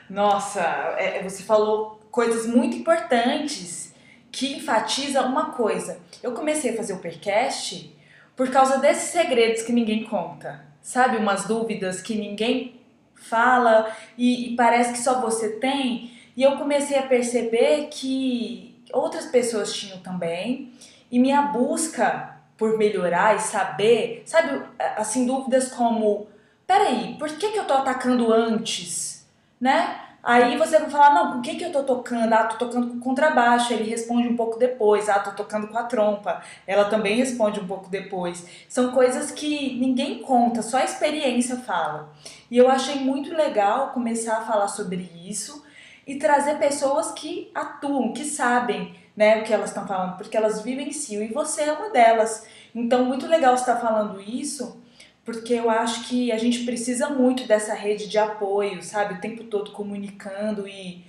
[0.09, 0.61] Nossa,
[0.97, 3.93] é, você falou coisas muito importantes
[4.31, 5.99] que enfatiza uma coisa.
[6.23, 7.93] Eu comecei a fazer o Percast
[8.33, 10.63] por causa desses segredos que ninguém conta.
[10.81, 12.79] Sabe, umas dúvidas que ninguém
[13.15, 16.11] fala e, e parece que só você tem.
[16.37, 20.73] E eu comecei a perceber que outras pessoas tinham também.
[21.11, 24.63] E minha busca por melhorar e saber, sabe,
[24.97, 26.27] assim, dúvidas como:
[26.65, 29.25] peraí, por que, que eu tô atacando antes?
[29.59, 30.01] Né?
[30.25, 32.33] Aí você vai falar, não, com que que eu tô tocando?
[32.33, 33.71] Ah, tô tocando com contrabaixo.
[33.71, 35.07] Ele responde um pouco depois.
[35.07, 36.41] Ah, tô tocando com a trompa.
[36.65, 38.43] Ela também responde um pouco depois.
[38.67, 42.11] São coisas que ninguém conta, só a experiência fala.
[42.49, 45.63] E eu achei muito legal começar a falar sobre isso
[46.05, 50.61] e trazer pessoas que atuam, que sabem né, o que elas estão falando, porque elas
[50.61, 52.45] vivenciam e você é uma delas.
[52.73, 54.83] Então, muito legal estar falando isso
[55.25, 59.15] porque eu acho que a gente precisa muito dessa rede de apoio, sabe?
[59.15, 61.03] O tempo todo comunicando e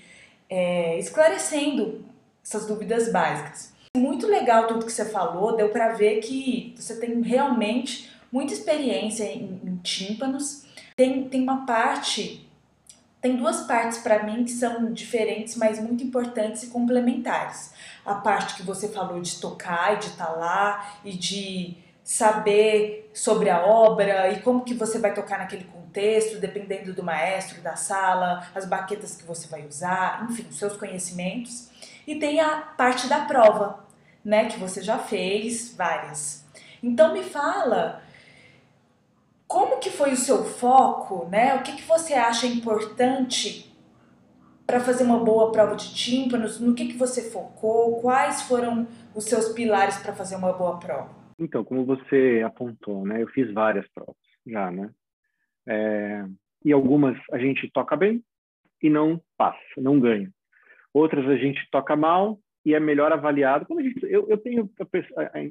[0.48, 2.02] é, esclarecendo
[2.42, 3.74] essas dúvidas básicas.
[3.94, 9.24] Muito legal tudo que você falou, deu para ver que você tem realmente muita experiência
[9.24, 10.64] em, em tímpanos.
[10.96, 12.45] Tem, tem uma parte,
[13.26, 17.72] tem duas partes para mim que são diferentes, mas muito importantes e complementares.
[18.04, 23.10] A parte que você falou de tocar e de estar tá lá e de saber
[23.12, 27.74] sobre a obra e como que você vai tocar naquele contexto, dependendo do maestro, da
[27.74, 31.68] sala, as baquetas que você vai usar, enfim, seus conhecimentos.
[32.06, 33.84] E tem a parte da prova,
[34.24, 36.44] né, que você já fez várias.
[36.80, 38.00] Então me fala
[39.76, 41.54] como que foi o seu foco, né?
[41.54, 43.70] O que, que você acha importante
[44.66, 46.58] para fazer uma boa prova de tímpanos?
[46.58, 48.00] No que, que você focou?
[48.00, 51.14] Quais foram os seus pilares para fazer uma boa prova?
[51.38, 53.22] Então, como você apontou, né?
[53.22, 54.90] Eu fiz várias provas já, né?
[55.66, 56.24] É,
[56.64, 58.24] e algumas a gente toca bem
[58.82, 60.30] e não passa, não ganha.
[60.92, 63.66] Outras a gente toca mal e é melhor avaliado.
[63.66, 64.70] Quando a gente, eu, eu tenho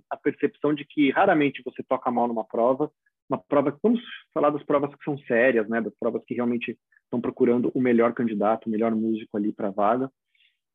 [0.10, 2.92] a percepção de que raramente você toca mal numa prova
[3.30, 4.02] uma prova, vamos
[4.34, 8.14] falar das provas que são sérias, né, das provas que realmente estão procurando o melhor
[8.14, 10.10] candidato, o melhor músico ali para a vaga,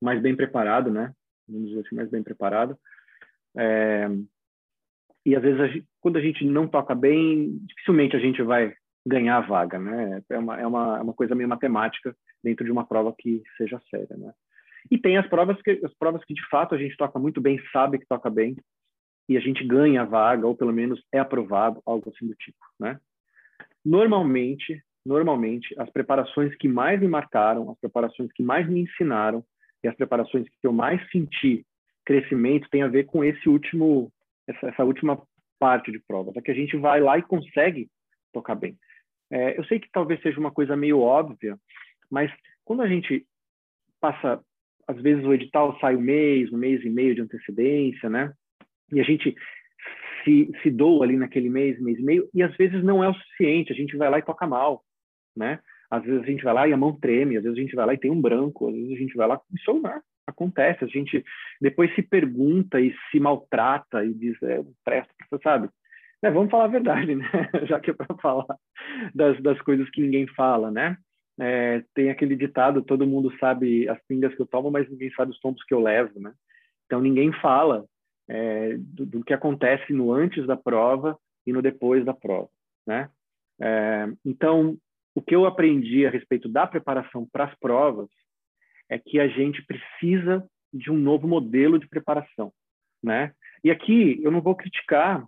[0.00, 1.12] mais bem preparado, né,
[1.48, 2.76] vamos dizer assim, mais bem preparado.
[3.56, 4.08] É,
[5.24, 8.74] e às vezes, a gente, quando a gente não toca bem, dificilmente a gente vai
[9.06, 10.22] ganhar a vaga, né?
[10.28, 13.80] É uma, é uma, é uma coisa meio matemática dentro de uma prova que seja
[13.90, 14.32] séria, né?
[14.90, 17.60] E tem as provas que as provas que de fato a gente toca muito bem,
[17.72, 18.56] sabe que toca bem,
[19.30, 22.58] e a gente ganha a vaga, ou pelo menos é aprovado, algo assim do tipo,
[22.80, 22.98] né?
[23.84, 29.44] Normalmente, normalmente, as preparações que mais me marcaram, as preparações que mais me ensinaram
[29.84, 31.64] e as preparações que eu mais senti
[32.04, 34.12] crescimento tem a ver com esse último,
[34.48, 35.22] essa, essa última
[35.60, 37.88] parte de prova, é que a gente vai lá e consegue
[38.32, 38.76] tocar bem.
[39.30, 41.56] É, eu sei que talvez seja uma coisa meio óbvia,
[42.10, 42.32] mas
[42.64, 43.24] quando a gente
[44.00, 44.42] passa,
[44.88, 48.34] às vezes o edital sai um mês, um mês e meio de antecedência, né?
[48.92, 49.34] E a gente
[50.24, 53.14] se, se doa ali naquele mês, mês e meio, e às vezes não é o
[53.14, 54.82] suficiente, a gente vai lá e toca mal,
[55.36, 55.58] né?
[55.90, 57.86] Às vezes a gente vai lá e a mão treme, às vezes a gente vai
[57.86, 60.00] lá e tem um branco, às vezes a gente vai lá, isso né?
[60.26, 61.24] acontece, a gente
[61.60, 65.68] depois se pergunta e se maltrata e diz, é, presta, sabe?
[66.22, 67.26] É, vamos falar a verdade, né?
[67.66, 68.56] Já que é para falar
[69.14, 70.96] das, das coisas que ninguém fala, né?
[71.38, 75.32] É, tem aquele ditado, todo mundo sabe as pingas que eu tomo, mas ninguém sabe
[75.32, 76.32] os tombos que eu levo, né?
[76.86, 77.84] Então ninguém fala
[78.30, 82.48] é, do, do, que acontece no antes da prova e no depois da prova,
[82.86, 83.10] né?
[83.60, 84.78] É, então,
[85.14, 88.08] o que eu aprendi a respeito da preparação para as provas
[88.88, 92.52] é que a gente precisa de um novo modelo de preparação,
[93.02, 93.34] né?
[93.64, 95.26] E aqui eu não vou criticar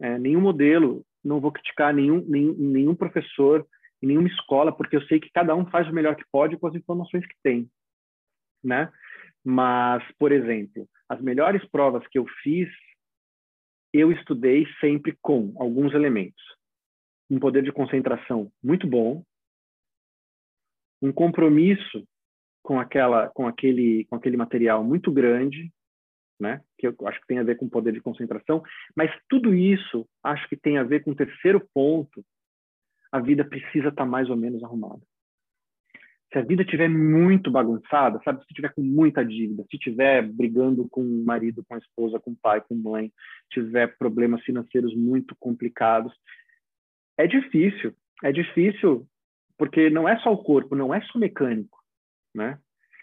[0.00, 3.66] é, nenhum modelo, não vou criticar nenhum, nenhum, nenhum professor
[4.00, 6.74] nenhuma escola, porque eu sei que cada um faz o melhor que pode com as
[6.74, 7.68] informações que tem,
[8.62, 8.90] né?
[9.50, 12.68] Mas, por exemplo, as melhores provas que eu fiz,
[13.94, 16.44] eu estudei sempre com alguns elementos.
[17.30, 19.24] Um poder de concentração muito bom,
[21.00, 22.06] um compromisso
[22.62, 25.72] com aquela com aquele com aquele material muito grande,
[26.38, 26.62] né?
[26.76, 28.62] Que eu acho que tem a ver com poder de concentração,
[28.94, 32.22] mas tudo isso acho que tem a ver com o terceiro ponto.
[33.10, 35.00] A vida precisa estar mais ou menos arrumada
[36.30, 38.44] se a vida estiver muito bagunçada, sabe?
[38.44, 42.32] Se tiver com muita dívida, se tiver brigando com o marido, com a esposa, com
[42.32, 43.12] o pai, com a mãe,
[43.50, 46.12] tiver problemas financeiros muito complicados,
[47.16, 47.94] é difícil.
[48.22, 49.06] É difícil
[49.56, 51.78] porque não é só o corpo, não é só mecânico,
[52.34, 52.58] né?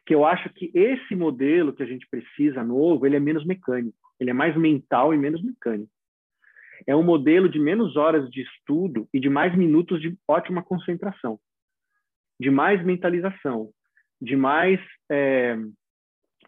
[0.06, 3.98] Que eu acho que esse modelo que a gente precisa novo, ele é menos mecânico,
[4.20, 5.92] ele é mais mental e menos mecânico.
[6.86, 11.40] É um modelo de menos horas de estudo e de mais minutos de ótima concentração
[12.40, 13.70] de mais mentalização,
[14.22, 15.58] de mais é,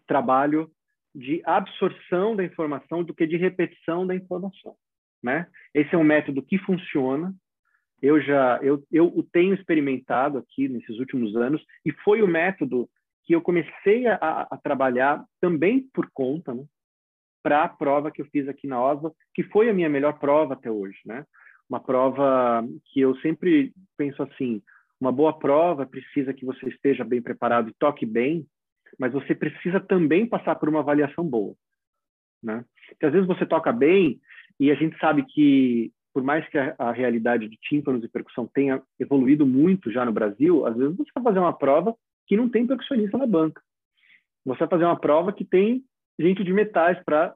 [0.06, 0.70] trabalho
[1.14, 4.74] de absorção da informação do que de repetição da informação,
[5.22, 5.46] né?
[5.74, 7.34] Esse é um método que funciona.
[8.00, 12.88] Eu já eu, eu o tenho experimentado aqui nesses últimos anos e foi o método
[13.24, 16.64] que eu comecei a, a trabalhar também por conta, né?
[17.42, 20.54] para a prova que eu fiz aqui na OSVA, que foi a minha melhor prova
[20.54, 21.24] até hoje, né?
[21.68, 24.62] Uma prova que eu sempre penso assim,
[25.00, 28.46] uma boa prova precisa que você esteja bem preparado e toque bem,
[28.98, 31.54] mas você precisa também passar por uma avaliação boa,
[32.42, 32.64] né?
[32.88, 34.20] Porque às vezes você toca bem
[34.58, 38.46] e a gente sabe que por mais que a, a, realidade de tímpanos e percussão
[38.46, 41.94] tenha evoluído muito já no Brasil, às vezes você vai fazer uma prova
[42.26, 43.62] que não tem percussionista na banca.
[44.44, 45.84] Você vai fazer uma prova que tem
[46.18, 47.34] gente de metais para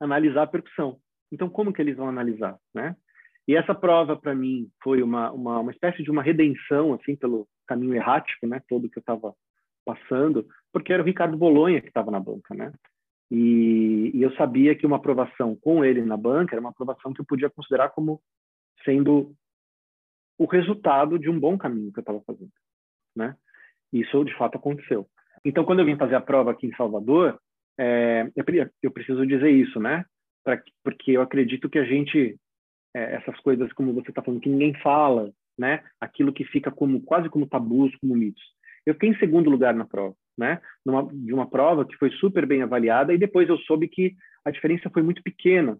[0.00, 0.98] analisar a percussão.
[1.30, 2.96] Então, como que eles vão analisar, né?
[3.48, 7.48] E essa prova, para mim, foi uma, uma, uma espécie de uma redenção, assim, pelo
[7.66, 9.34] caminho errático, né, todo que eu estava
[9.86, 12.70] passando, porque era o Ricardo Bolonha que estava na banca, né?
[13.30, 17.22] E, e, eu sabia que uma aprovação com ele na banca era uma aprovação que
[17.22, 18.20] eu podia considerar como
[18.84, 19.34] sendo
[20.38, 22.52] o resultado de um bom caminho que eu estava fazendo,
[23.16, 23.34] né?
[23.90, 25.06] Isso de fato aconteceu.
[25.42, 27.38] Então, quando eu vim fazer a prova aqui em Salvador,
[27.78, 28.44] é, eu,
[28.82, 30.04] eu preciso dizer isso, né?
[30.44, 32.38] Pra, porque eu acredito que a gente
[32.94, 35.82] é, essas coisas como você está falando que ninguém fala, né?
[36.00, 38.42] Aquilo que fica como quase como tabus, como mitos.
[38.86, 40.60] Eu fiquei em segundo lugar na prova, né?
[40.84, 44.50] Numa, de uma prova que foi super bem avaliada e depois eu soube que a
[44.50, 45.78] diferença foi muito pequena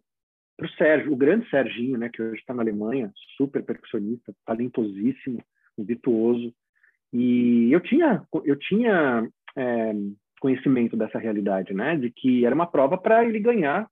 [0.58, 5.40] para o Sérgio, o grande Serginho, né, que hoje está na Alemanha, super percussionista, talentosíssimo,
[5.78, 6.52] virtuoso.
[7.12, 9.92] E eu tinha, eu tinha é,
[10.40, 13.88] conhecimento dessa realidade, né, de que era uma prova para ele ganhar.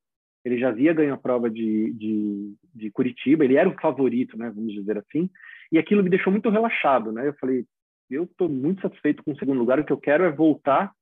[0.47, 4.49] Ele já havia ganho a prova de, de, de, Curitiba, ele era o favorito, né,
[4.55, 5.29] vamos dizer assim,
[5.73, 7.27] e aquilo me deixou muito relaxado, né.
[7.27, 7.67] Eu falei,
[8.09, 10.93] eu estou muito satisfeito com o segundo lugar, o que eu quero é voltar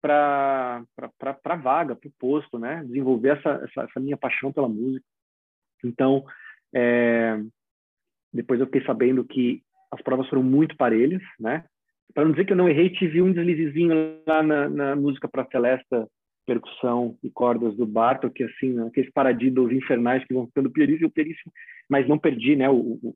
[0.00, 0.84] para
[1.24, 2.84] a vaga, para o posto, né?
[2.84, 5.04] Desenvolver essa, essa, essa, minha paixão pela música.
[5.84, 6.24] Então,
[6.72, 7.40] é,
[8.32, 11.64] depois eu fiquei sabendo que as provas foram muito parelhas, né?
[12.14, 15.46] Para não dizer que eu não errei, tive um deslizezinho lá na, na música para
[15.46, 16.08] Celesta,
[16.46, 18.86] percussão e cordas do Bartok, assim, né?
[18.86, 21.52] aqueles paradidos infernais que vão ficando piorissimo, piorissimo,
[21.88, 23.14] mas não perdi, né, o, o,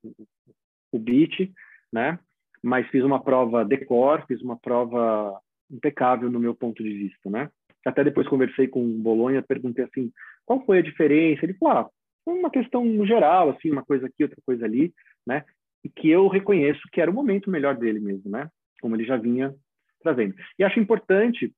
[0.93, 1.51] o beat,
[1.93, 2.19] né?
[2.63, 5.41] Mas fiz uma prova decor, fiz uma prova
[5.71, 7.49] impecável no meu ponto de vista, né?
[7.87, 10.13] Até depois conversei com o Bolonha, perguntei assim,
[10.45, 11.45] qual foi a diferença?
[11.45, 11.91] Ele falou, ah,
[12.27, 14.93] uma questão geral, assim, uma coisa aqui, outra coisa ali,
[15.27, 15.45] né?
[15.83, 18.51] E que eu reconheço que era o momento melhor dele mesmo, né?
[18.83, 19.55] Como ele já vinha
[20.03, 20.35] trazendo.
[20.59, 21.53] E acho importante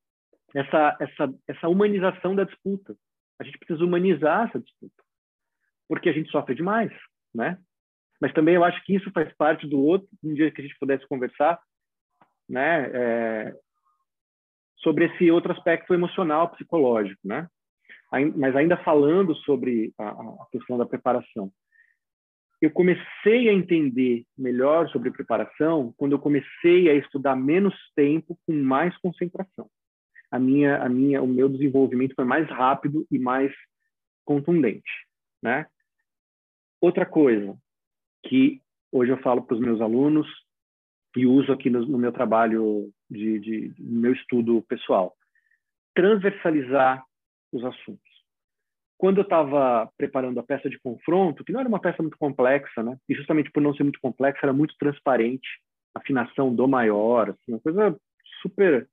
[0.54, 2.96] essa essa essa humanização da disputa.
[3.40, 5.02] A gente precisa humanizar essa disputa,
[5.88, 6.92] porque a gente sofre demais,
[7.34, 7.58] né?
[8.20, 10.78] Mas também eu acho que isso faz parte do outro, um dia que a gente
[10.78, 11.60] pudesse conversar,
[12.48, 12.90] né?
[12.94, 13.54] É,
[14.76, 17.48] sobre esse outro aspecto emocional, psicológico, né?
[18.36, 21.50] Mas ainda falando sobre a, questão da preparação,
[22.60, 28.52] eu comecei a entender melhor sobre preparação quando eu comecei a estudar menos tempo com
[28.52, 29.68] mais concentração.
[30.32, 33.52] A minha, a minha, o meu desenvolvimento foi mais rápido e mais
[34.24, 34.90] contundente,
[35.42, 35.66] né?
[36.80, 37.56] Outra coisa
[38.24, 40.26] que hoje eu falo para os meus alunos
[41.16, 45.14] e uso aqui no, no meu trabalho de, de, meu estudo pessoal.
[45.94, 47.04] Transversalizar
[47.52, 48.10] os assuntos.
[48.96, 52.82] Quando eu estava preparando a peça de confronto, que não era uma peça muito complexa,
[52.82, 52.96] né?
[53.08, 55.48] E justamente por não ser muito complexa, era muito transparente,
[55.94, 57.96] afinação do maior, assim, uma coisa
[58.40, 58.88] super,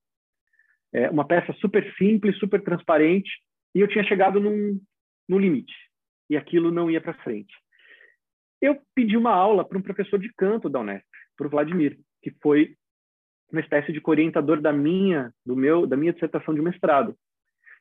[0.94, 3.30] é, uma peça super simples, super transparente,
[3.74, 4.80] e eu tinha chegado num,
[5.28, 5.74] num limite
[6.30, 7.54] e aquilo não ia para frente.
[8.62, 11.06] Eu pedi uma aula para um professor de canto da Unesp,
[11.38, 12.76] para o Vladimir, que foi
[13.52, 17.16] uma espécie de orientador da minha, do meu, da minha dissertação de mestrado.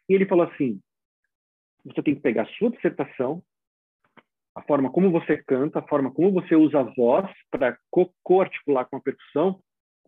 [0.09, 0.81] E ele falou assim:
[1.85, 3.42] você tem que pegar a sua dissertação,
[4.55, 7.79] a forma como você canta, a forma como você usa a voz para
[8.23, 9.61] co-articular com a percussão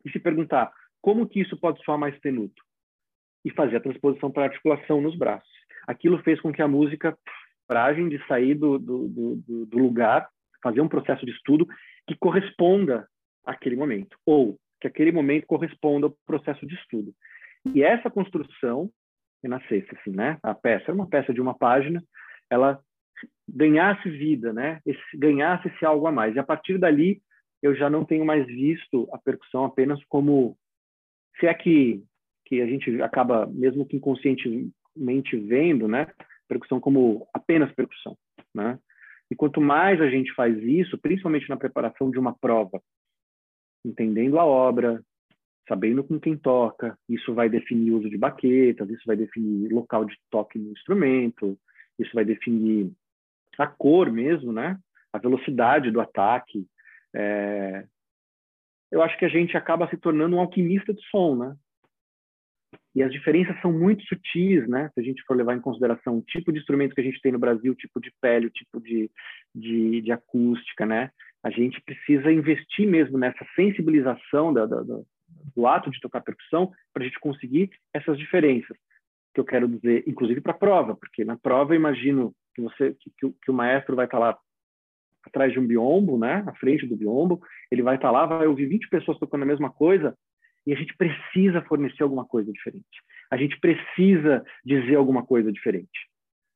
[0.05, 2.63] e se perguntar como que isso pode soar mais tenuto
[3.45, 5.51] e fazer a transposição para articulação nos braços.
[5.87, 7.17] Aquilo fez com que a música
[7.67, 10.29] coragem de sair do, do, do, do lugar,
[10.61, 11.69] fazer um processo de estudo
[12.05, 13.09] que corresponda
[13.47, 17.15] àquele momento ou que aquele momento corresponda ao processo de estudo.
[17.73, 18.91] E essa construção
[19.43, 20.39] renascesse, assim, né?
[20.43, 22.03] A peça era uma peça de uma página,
[22.51, 22.81] ela
[23.49, 24.81] ganhasse vida, né?
[24.85, 26.35] Esse, ganhasse esse algo a mais.
[26.35, 27.23] E a partir dali,
[27.63, 30.57] eu já não tenho mais visto a percussão apenas como
[31.39, 32.03] se é que
[32.51, 36.09] que a gente acaba mesmo que inconscientemente vendo, né?
[36.49, 38.19] Percussão como apenas percussão,
[38.53, 38.77] né?
[39.31, 42.83] E quanto mais a gente faz isso, principalmente na preparação de uma prova,
[43.87, 45.01] entendendo a obra,
[45.69, 50.05] sabendo com quem toca, isso vai definir o uso de baquetas, isso vai definir local
[50.05, 51.57] de toque no instrumento,
[51.97, 52.91] isso vai definir
[53.57, 54.77] a cor mesmo, né?
[55.13, 56.67] A velocidade do ataque.
[57.15, 57.87] É...
[58.91, 61.57] Eu acho que a gente acaba se tornando um alquimista de som, né?
[62.95, 64.91] E as diferenças são muito sutis, né?
[64.95, 67.31] Se a gente for levar em consideração o tipo de instrumento que a gente tem
[67.31, 69.09] no Brasil, o tipo de pele, o tipo de,
[69.55, 71.11] de, de acústica, né?
[71.43, 75.01] A gente precisa investir mesmo nessa sensibilização da, da, da,
[75.55, 78.77] do ato de tocar percussão para a gente conseguir essas diferenças.
[79.33, 82.97] Que eu quero dizer, inclusive para a prova, porque na prova eu imagino que você
[82.99, 84.39] que, que, o maestro vai estar tá lá
[85.25, 86.43] atrás de um biombo, né?
[86.45, 89.47] À frente do biombo, ele vai estar tá lá, vai ouvir 20 pessoas tocando a
[89.47, 90.17] mesma coisa
[90.71, 93.03] e a gente precisa fornecer alguma coisa diferente.
[93.29, 96.09] A gente precisa dizer alguma coisa diferente,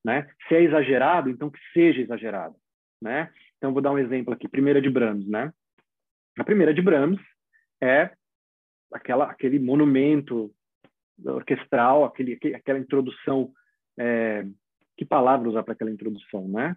[0.05, 0.31] né?
[0.47, 2.55] Se é exagerado, então que seja exagerado,
[3.03, 3.33] né?
[3.57, 5.53] Então vou dar um exemplo aqui, primeira de Brahms, né?
[6.39, 7.21] A primeira de Brahms
[7.83, 8.13] é
[8.93, 10.55] aquela aquele monumento
[11.25, 13.53] orquestral, aquele aquela introdução
[13.99, 14.47] é,
[14.97, 16.77] que palavra usar para aquela introdução, né?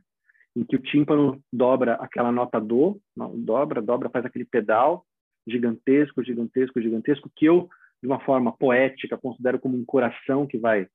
[0.55, 2.99] Em que o tímpano dobra aquela nota do,
[3.35, 5.05] dobra, dobra, faz aquele pedal
[5.47, 7.69] gigantesco, gigantesco, gigantesco, que eu,
[8.01, 10.87] de uma forma poética, considero como um coração que vai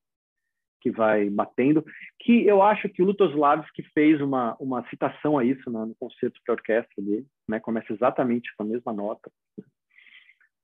[0.83, 1.85] que vai batendo,
[2.19, 6.41] que eu acho que o Lutoslavski fez uma, uma citação a isso né, no concerto
[6.45, 9.31] para orquestra dele, né, começa exatamente com a mesma nota.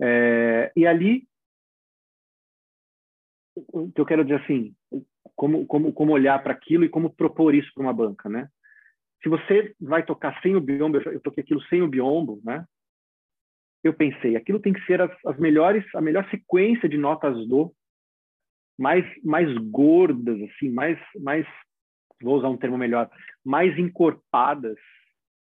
[0.02, 1.24] É, e ali,
[3.54, 4.74] o que eu quero dizer assim,
[5.36, 8.48] como, como, como olhar para aquilo e como propor isso para uma banca, né?
[9.22, 12.64] Se você vai tocar sem o biombo, eu toquei aquilo sem o biombo, né?
[13.82, 17.72] Eu pensei, aquilo tem que ser as, as melhores, a melhor sequência de notas do
[18.78, 21.46] mais mais gordas, assim, mais mais
[22.22, 23.10] vou usar um termo melhor,
[23.44, 24.78] mais encorpadas,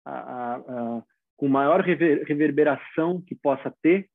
[0.05, 1.03] a, a, a,
[1.36, 4.07] com maior rever, reverberação que possa ter,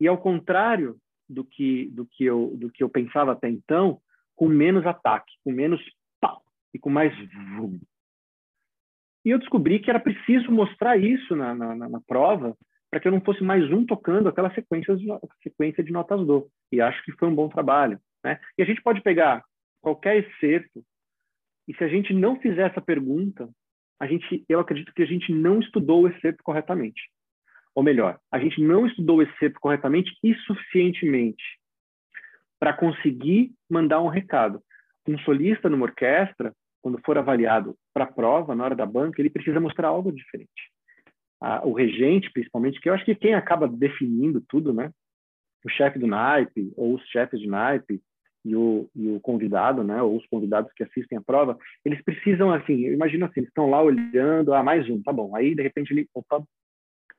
[0.00, 0.96] e ao contrário
[1.28, 4.00] do que do que eu do que eu pensava até então,
[4.34, 5.80] com menos ataque, com menos
[6.20, 6.42] pau
[6.72, 7.14] e com mais
[7.56, 7.78] vum.
[9.24, 12.54] E eu descobri que era preciso mostrar isso na, na, na prova
[12.94, 15.08] para que eu não fosse mais um tocando aquela sequência de,
[15.42, 16.48] sequência de notas do.
[16.70, 17.98] E acho que foi um bom trabalho.
[18.22, 18.38] Né?
[18.56, 19.42] E a gente pode pegar
[19.82, 20.80] qualquer excerto
[21.66, 23.50] e se a gente não fizer essa pergunta,
[23.98, 27.10] a gente, eu acredito que a gente não estudou o excerto corretamente.
[27.74, 31.42] Ou melhor, a gente não estudou o excerto corretamente e suficientemente
[32.60, 34.62] para conseguir mandar um recado.
[35.04, 39.30] Um solista numa orquestra, quando for avaliado para a prova, na hora da banca, ele
[39.30, 40.72] precisa mostrar algo diferente.
[41.46, 44.90] Ah, o regente, principalmente, que eu acho que quem acaba definindo tudo, né?
[45.62, 48.00] O chefe do naipe, ou os chefes de naipe,
[48.42, 52.50] e o, e o convidado, né, ou os convidados que assistem a prova, eles precisam,
[52.50, 55.36] assim, eu imagino assim, eles estão lá olhando, ah, mais um, tá bom.
[55.36, 56.42] Aí, de repente, ele, opa,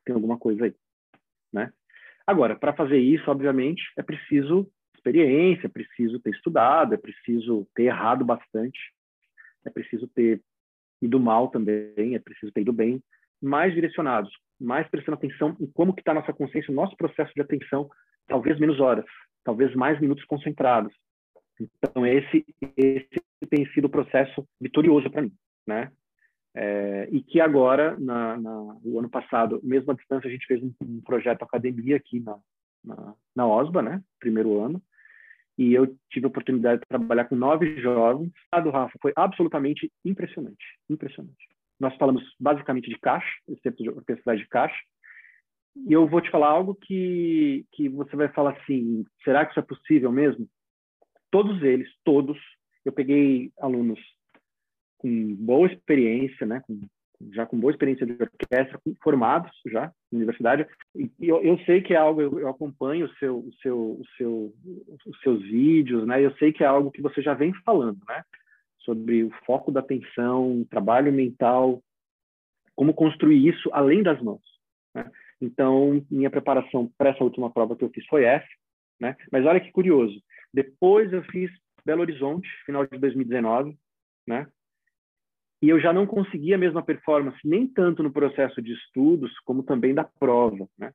[0.03, 0.75] tem alguma coisa aí,
[1.53, 1.71] né?
[2.25, 7.83] Agora, para fazer isso, obviamente, é preciso experiência, é preciso ter estudado, é preciso ter
[7.83, 8.79] errado bastante,
[9.63, 10.41] é preciso ter
[10.99, 12.99] ido mal também, é preciso ter ido bem,
[13.41, 17.89] mais direcionados, mais prestando atenção em como que está nossa consciência, nosso processo de atenção,
[18.27, 19.05] talvez menos horas,
[19.43, 20.93] talvez mais minutos concentrados,
[21.59, 22.45] então, esse,
[22.77, 25.33] esse tem sido o processo vitorioso para mim,
[25.65, 25.91] né?
[26.53, 30.63] É, e que agora, na, na, o ano passado, mesmo à distância, a gente fez
[30.63, 32.37] um, um projeto academia aqui na,
[32.83, 34.03] na, na, OSBA, né?
[34.19, 34.81] Primeiro ano.
[35.57, 38.31] E eu tive a oportunidade de trabalhar com nove jovens.
[38.51, 41.54] A do Rafa foi absolutamente impressionante, impressionante.
[41.79, 44.79] Nós falamos basicamente de caixa, exceto de orquestrais de caixa.
[45.87, 49.59] E eu vou te falar algo que, que você vai falar assim, será que isso
[49.59, 50.47] é possível mesmo?
[51.35, 52.37] todos eles, todos,
[52.85, 53.99] eu peguei alunos
[54.97, 56.79] com boa experiência, né, com,
[57.33, 60.65] já com boa experiência de orquestra, formados já na universidade,
[60.95, 64.03] e eu, eu sei que é algo, eu, eu acompanho o seu, o seu, o
[64.15, 64.53] seu,
[65.05, 68.23] os seus vídeos, né, eu sei que é algo que você já vem falando, né,
[68.85, 71.81] sobre o foco da atenção, trabalho mental,
[72.75, 74.43] como construir isso além das mãos,
[74.93, 75.09] né?
[75.41, 78.47] Então, minha preparação para essa última prova que eu fiz foi essa,
[78.99, 79.17] né?
[79.31, 80.21] Mas olha que curioso,
[80.53, 81.51] depois eu fiz
[81.85, 83.77] Belo Horizonte, final de 2019,
[84.27, 84.47] né?
[85.61, 89.63] E eu já não consegui a mesma performance, nem tanto no processo de estudos, como
[89.63, 90.91] também da prova, né?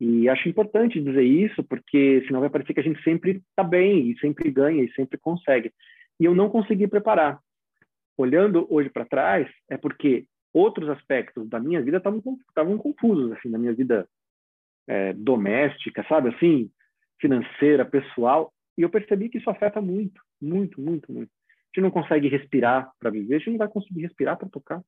[0.00, 4.10] E acho importante dizer isso, porque senão vai parecer que a gente sempre está bem,
[4.10, 5.72] e sempre ganha, e sempre consegue.
[6.18, 7.40] E eu não consegui preparar.
[8.16, 13.58] Olhando hoje para trás, é porque outros aspectos da minha vida estavam confusos, assim, da
[13.58, 14.08] minha vida
[14.88, 16.30] é, doméstica, sabe?
[16.30, 16.70] Assim,
[17.20, 21.30] financeira, pessoal, e eu percebi que isso afeta muito, muito, muito, muito.
[21.30, 24.82] A gente não consegue respirar para viver, a gente não vai conseguir respirar para tocar.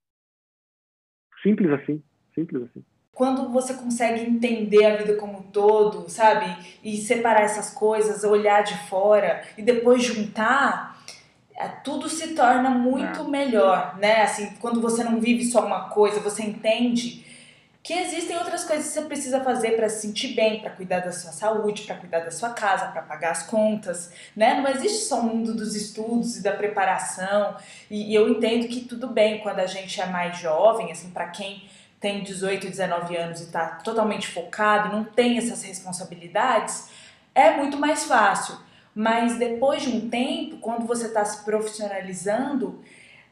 [1.43, 2.03] Simples assim,
[2.35, 2.85] simples assim.
[3.13, 6.47] Quando você consegue entender a vida como um todo, sabe?
[6.83, 10.90] E separar essas coisas, olhar de fora e depois juntar,
[11.69, 13.29] tudo se torna muito é.
[13.29, 14.23] melhor, né?
[14.23, 17.25] Assim, quando você não vive só uma coisa, você entende
[17.83, 21.13] que existem outras coisas que você precisa fazer para se sentir bem, para cuidar da
[21.13, 24.61] sua saúde, para cuidar da sua casa, para pagar as contas, né?
[24.61, 27.57] Não existe só o mundo dos estudos e da preparação.
[27.91, 31.29] E, e eu entendo que tudo bem quando a gente é mais jovem, assim, para
[31.29, 36.89] quem tem 18, 19 anos e está totalmente focado, não tem essas responsabilidades,
[37.35, 38.57] é muito mais fácil.
[39.01, 42.83] Mas depois de um tempo, quando você está se profissionalizando,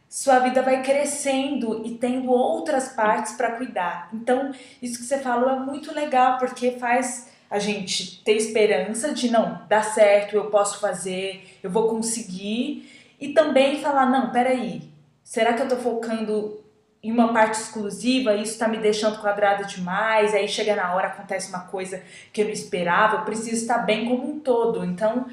[0.09, 4.09] sua vida vai crescendo e tendo outras partes para cuidar.
[4.15, 4.51] Então,
[4.81, 9.61] isso que você falou é muito legal, porque faz a gente ter esperança de não,
[9.69, 12.91] dá certo, eu posso fazer, eu vou conseguir,
[13.21, 14.91] e também falar, não, peraí,
[15.23, 16.65] será que eu estou focando
[17.03, 21.51] em uma parte exclusiva, isso está me deixando quadrada demais, aí chega na hora, acontece
[21.51, 22.03] uma coisa
[22.33, 24.85] que eu não esperava, eu preciso estar bem como um todo.
[24.85, 25.27] Então,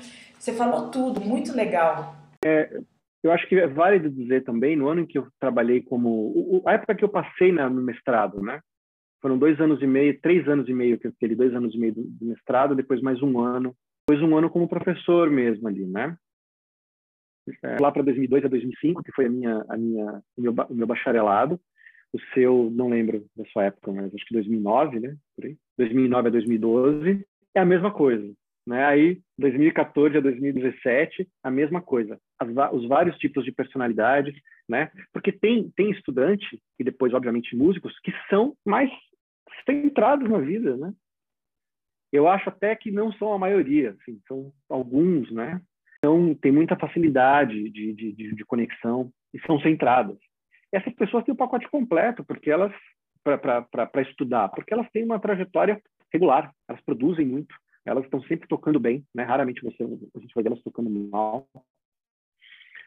[0.46, 2.16] você falou tudo, muito legal.
[2.46, 2.80] É,
[3.24, 6.62] eu acho que é válido dizer também, no ano em que eu trabalhei como...
[6.68, 8.62] A época que eu passei na, no mestrado, né?
[9.22, 11.80] Foram dois anos e meio, três anos e meio que eu fiquei, dois anos e
[11.80, 13.76] meio do, do mestrado, depois mais um ano,
[14.08, 16.16] depois um ano como professor mesmo ali, né?
[17.64, 20.76] É, lá para 2002 a 2005, que foi a minha, a minha, o, meu, o
[20.76, 21.60] meu bacharelado.
[22.14, 25.18] O seu, não lembro da sua época, mas acho que 2009, né?
[25.36, 25.58] Por aí.
[25.78, 27.26] 2009 a 2012
[27.56, 28.32] é a mesma coisa,
[28.66, 28.86] né?
[28.86, 34.36] Aí 2014 a 2017 a mesma coisa as, os vários tipos de personalidades,
[34.68, 34.92] né?
[35.14, 38.90] Porque tem, tem estudante, e depois, obviamente, músicos, que são mais
[39.66, 40.94] centrados na vida, né?
[42.12, 45.62] Eu acho até que não são a maioria, assim, são alguns, né?
[46.00, 50.18] Então, tem muita facilidade de, de, de, de conexão e são centradas.
[50.72, 52.72] Essas pessoas têm o pacote completo, porque elas,
[53.24, 55.82] para estudar, porque elas têm uma trajetória
[56.14, 57.56] regular, elas produzem muito,
[57.86, 59.24] elas estão sempre tocando bem, né?
[59.24, 61.48] Raramente você, a gente vai ver elas tocando mal.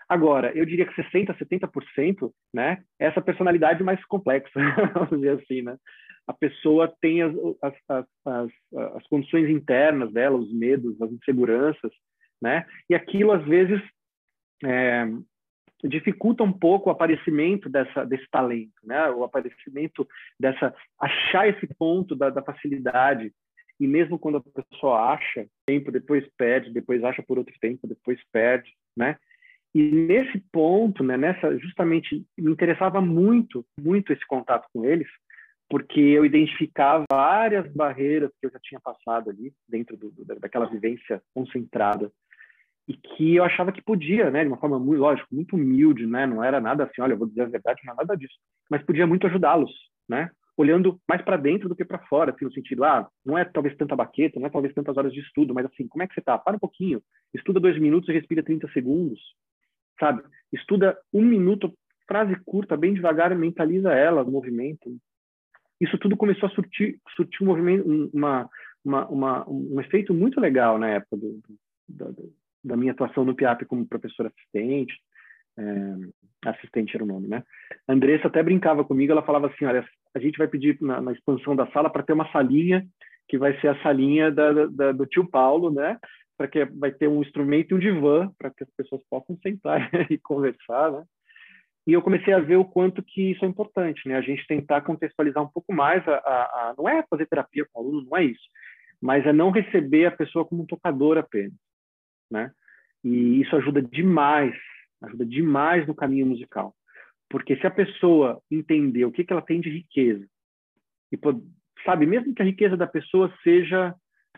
[0.08, 2.82] Agora, eu diria que 60%, 70%, né?
[2.98, 4.50] É essa personalidade mais complexa,
[4.94, 5.76] vamos dizer assim, né?
[6.26, 8.50] A pessoa tem as, as, as, as,
[8.96, 11.92] as condições internas dela, os medos, as inseguranças,
[12.40, 12.66] né?
[12.88, 13.80] E aquilo, às vezes,
[14.64, 15.06] é,
[15.84, 19.10] dificulta um pouco o aparecimento dessa, desse talento, né?
[19.10, 20.06] O aparecimento
[20.40, 20.74] dessa...
[20.98, 23.32] Achar esse ponto da, da facilidade,
[23.80, 28.18] e mesmo quando a pessoa acha tempo, depois perde, depois acha por outro tempo, depois
[28.32, 29.16] perde, né?
[29.74, 35.06] E nesse ponto, né, nessa justamente me interessava muito, muito esse contato com eles,
[35.68, 40.66] porque eu identificava várias barreiras que eu já tinha passado ali dentro do, do, daquela
[40.66, 42.10] vivência concentrada.
[42.88, 46.26] E que eu achava que podia, né, de uma forma muito lógico, muito humilde, né,
[46.26, 48.34] não era nada assim, olha, eu vou dizer a verdade, não é nada disso,
[48.70, 49.70] mas podia muito ajudá-los,
[50.08, 53.44] né, olhando mais para dentro do que para fora, assim, no sentido, ah, não é
[53.44, 56.12] talvez tanta baqueta, não é talvez tantas horas de estudo, mas assim, como é que
[56.12, 56.36] você está?
[56.36, 57.00] Para um pouquinho,
[57.32, 59.20] estuda dois minutos e respira 30 segundos,
[60.00, 60.20] sabe?
[60.52, 61.72] Estuda um minuto,
[62.08, 64.96] frase curta, bem devagar, mentaliza ela, o movimento.
[65.80, 68.50] Isso tudo começou a surtir, surtir um movimento, uma,
[68.84, 71.40] uma, uma, um efeito muito legal na época do,
[71.88, 72.32] do,
[72.64, 74.92] da minha atuação no PIAP como professor assistente,
[75.56, 75.94] é,
[76.44, 77.42] assistente era o nome, né?
[77.86, 79.84] A Andressa até brincava comigo, ela falava assim, olha,
[80.14, 82.86] a gente vai pedir na, na expansão da sala para ter uma salinha
[83.28, 85.98] que vai ser a salinha da, da, do tio Paulo, né?
[86.36, 89.90] Para que vai ter um instrumento e um divã para que as pessoas possam sentar
[90.10, 91.04] e conversar, né?
[91.86, 94.16] E eu comecei a ver o quanto que isso é importante, né?
[94.16, 97.80] A gente tentar contextualizar um pouco mais a, a, a não é fazer terapia com
[97.80, 98.44] o aluno, não é isso,
[99.00, 101.54] mas é não receber a pessoa como um tocador apenas,
[102.30, 102.50] né?
[103.02, 104.54] E isso ajuda demais,
[105.02, 106.74] ajuda demais no caminho musical.
[107.28, 110.26] Porque se a pessoa entender o que, que ela tem de riqueza,
[111.12, 111.18] e
[111.84, 113.94] sabe, mesmo que a riqueza da pessoa seja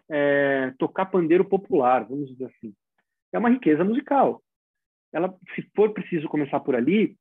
[0.09, 2.75] é, tocar pandeiro popular, vamos dizer assim,
[3.33, 4.43] é uma riqueza musical.
[5.13, 7.17] Ela, se for preciso começar por ali,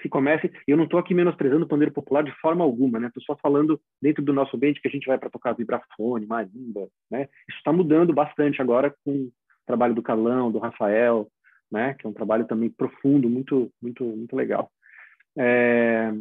[0.00, 0.50] se comece.
[0.66, 3.08] Eu não estou aqui menosprezando o pandeiro popular de forma alguma, né?
[3.08, 6.88] Estou só falando dentro do nosso ambiente que a gente vai para tocar vibrafone, marimba,
[7.10, 7.28] né?
[7.48, 9.32] Isso está mudando bastante agora com o
[9.66, 11.28] trabalho do Carlão, do Rafael,
[11.70, 11.94] né?
[11.94, 14.70] Que é um trabalho também profundo, muito, muito, muito legal.
[15.36, 16.12] É,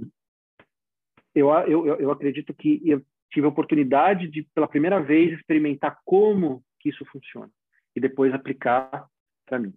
[1.34, 6.64] eu, eu, eu acredito que eu tive a oportunidade de, pela primeira vez, experimentar como
[6.80, 7.50] que isso funciona
[7.96, 9.08] e depois aplicar
[9.46, 9.74] para mim.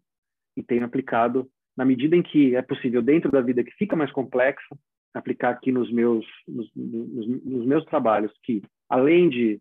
[0.57, 4.13] E tenho aplicado na medida em que é possível dentro da vida que fica mais
[4.13, 4.77] complexa,
[5.15, 9.61] aplicar aqui nos meus nos, nos, nos meus trabalhos que além de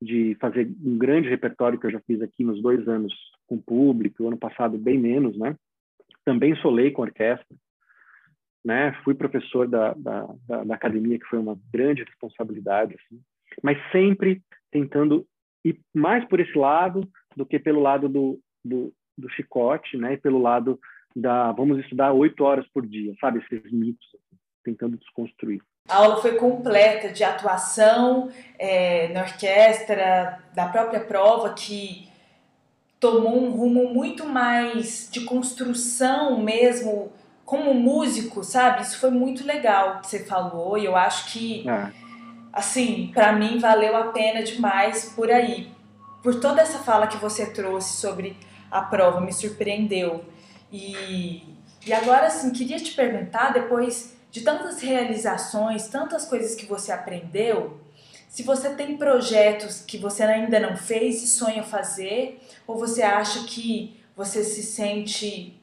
[0.00, 3.12] de fazer um grande repertório que eu já fiz aqui nos dois anos
[3.46, 5.56] com público, ano passado bem menos, né?
[6.24, 7.56] Também solei com orquestra,
[8.64, 8.92] né?
[9.04, 13.20] Fui professor da, da, da, da academia, que foi uma grande responsabilidade, assim.
[13.62, 15.26] mas sempre tentando
[15.64, 20.14] ir mais por esse lado do que pelo lado do, do, do chicote, né?
[20.14, 20.78] E pelo lado
[21.14, 23.38] da vamos estudar oito horas por dia, sabe?
[23.40, 25.60] Esses mitos, assim, tentando desconstruir.
[25.88, 32.08] A aula foi completa de atuação é, na orquestra, da própria prova, que
[33.04, 37.12] tomou um rumo muito mais de construção mesmo
[37.44, 38.80] como músico, sabe?
[38.80, 41.92] Isso foi muito legal que você falou e eu acho que, é.
[42.50, 45.70] assim, para mim valeu a pena demais por aí.
[46.22, 48.38] Por toda essa fala que você trouxe sobre
[48.70, 50.24] a prova, me surpreendeu.
[50.72, 51.46] E,
[51.86, 57.78] e agora, assim, queria te perguntar, depois de tantas realizações, tantas coisas que você aprendeu,
[58.34, 63.46] se você tem projetos que você ainda não fez e sonha fazer, ou você acha
[63.46, 65.56] que você se sente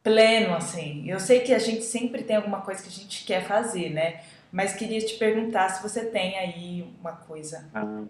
[0.00, 1.10] pleno, assim.
[1.10, 4.20] Eu sei que a gente sempre tem alguma coisa que a gente quer fazer, né?
[4.52, 7.68] Mas queria te perguntar se você tem aí uma coisa.
[7.74, 8.04] Ah.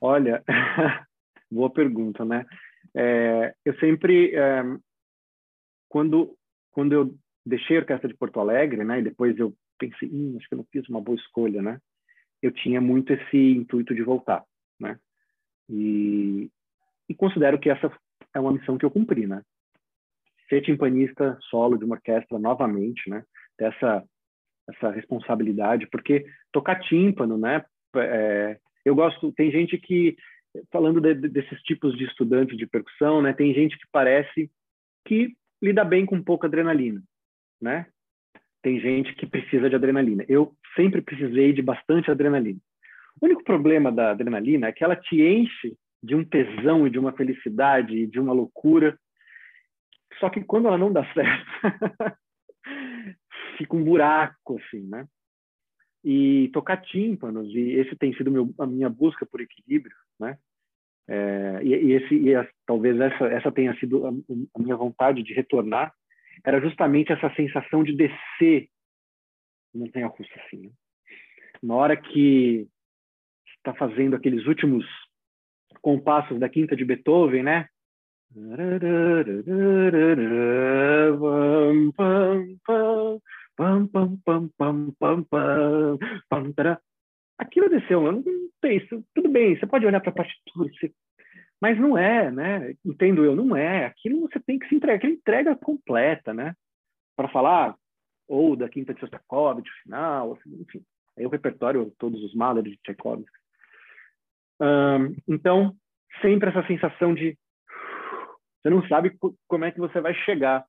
[0.00, 0.42] Olha,
[1.48, 2.44] boa pergunta, né?
[2.92, 4.64] É, eu sempre, é,
[5.88, 6.36] quando,
[6.72, 7.14] quando eu
[7.46, 8.98] deixei a Orquestra de Porto Alegre, né?
[8.98, 11.80] E depois eu pensei, hum, acho que eu não fiz uma boa escolha, né?
[12.46, 14.44] Eu tinha muito esse intuito de voltar,
[14.78, 14.98] né?
[15.68, 16.50] E,
[17.08, 17.90] e considero que essa
[18.34, 19.42] é uma missão que eu cumpri, né?
[20.48, 23.24] ser timpanista solo de uma orquestra novamente, né?
[23.58, 24.04] Dessa
[24.68, 27.64] essa responsabilidade, porque tocar tímpano, né?
[27.96, 29.32] É, eu gosto.
[29.32, 30.16] Tem gente que
[30.72, 33.32] falando de, desses tipos de estudantes de percussão, né?
[33.32, 34.50] Tem gente que parece
[35.06, 37.00] que lida bem com pouca adrenalina,
[37.60, 37.86] né?
[38.60, 40.24] Tem gente que precisa de adrenalina.
[40.28, 42.60] Eu sempre precisei de bastante adrenalina.
[43.20, 46.98] O único problema da adrenalina é que ela te enche de um tesão e de
[46.98, 48.96] uma felicidade e de uma loucura.
[50.20, 52.16] Só que quando ela não dá certo,
[53.58, 55.06] fica um buraco, assim, né?
[56.04, 60.38] E tocar tímpanos, e esse tem sido meu, a minha busca por equilíbrio, né?
[61.08, 65.22] É, e, e, esse, e a, talvez essa, essa tenha sido a, a, minha vontade
[65.22, 65.92] de retornar,
[66.44, 68.68] era justamente essa sensação de descer
[69.76, 70.62] montanha-russa, assim.
[70.62, 70.70] Né?
[71.62, 72.66] Na hora que
[73.58, 74.84] está fazendo aqueles últimos
[75.80, 77.68] compassos da quinta de Beethoven, né?
[87.38, 88.22] Aquilo desceu, não
[88.60, 89.04] tem isso.
[89.14, 90.92] Tudo bem, você pode olhar para a partitura, você...
[91.60, 92.74] mas não é, né?
[92.84, 93.86] Entendo eu, não é.
[93.86, 96.54] Aquilo você tem que se entregar, aquela entrega completa, né?
[97.16, 97.76] Para falar
[98.28, 100.82] ou da quinta de Shostakovich, final, assim, enfim.
[101.16, 103.30] Aí o repertório, todos os Mahler de Tchaikovsky.
[104.60, 105.76] Um, então,
[106.20, 107.36] sempre essa sensação de
[108.62, 109.16] você não sabe
[109.46, 110.66] como é que você vai chegar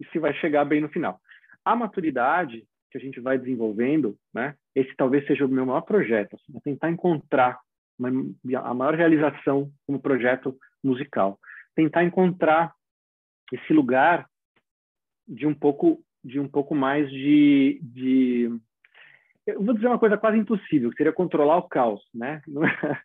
[0.00, 1.20] e se vai chegar bem no final.
[1.64, 4.56] A maturidade que a gente vai desenvolvendo, né?
[4.74, 7.60] Esse talvez seja o meu maior projeto, assim, é tentar encontrar
[7.98, 8.10] uma,
[8.62, 11.38] a maior realização como projeto musical,
[11.74, 12.72] tentar encontrar
[13.52, 14.26] esse lugar
[15.26, 18.50] de um pouco de um pouco mais de, de
[19.46, 22.42] eu vou dizer uma coisa quase impossível, que seria controlar o caos, né?
[22.48, 23.02] Não é,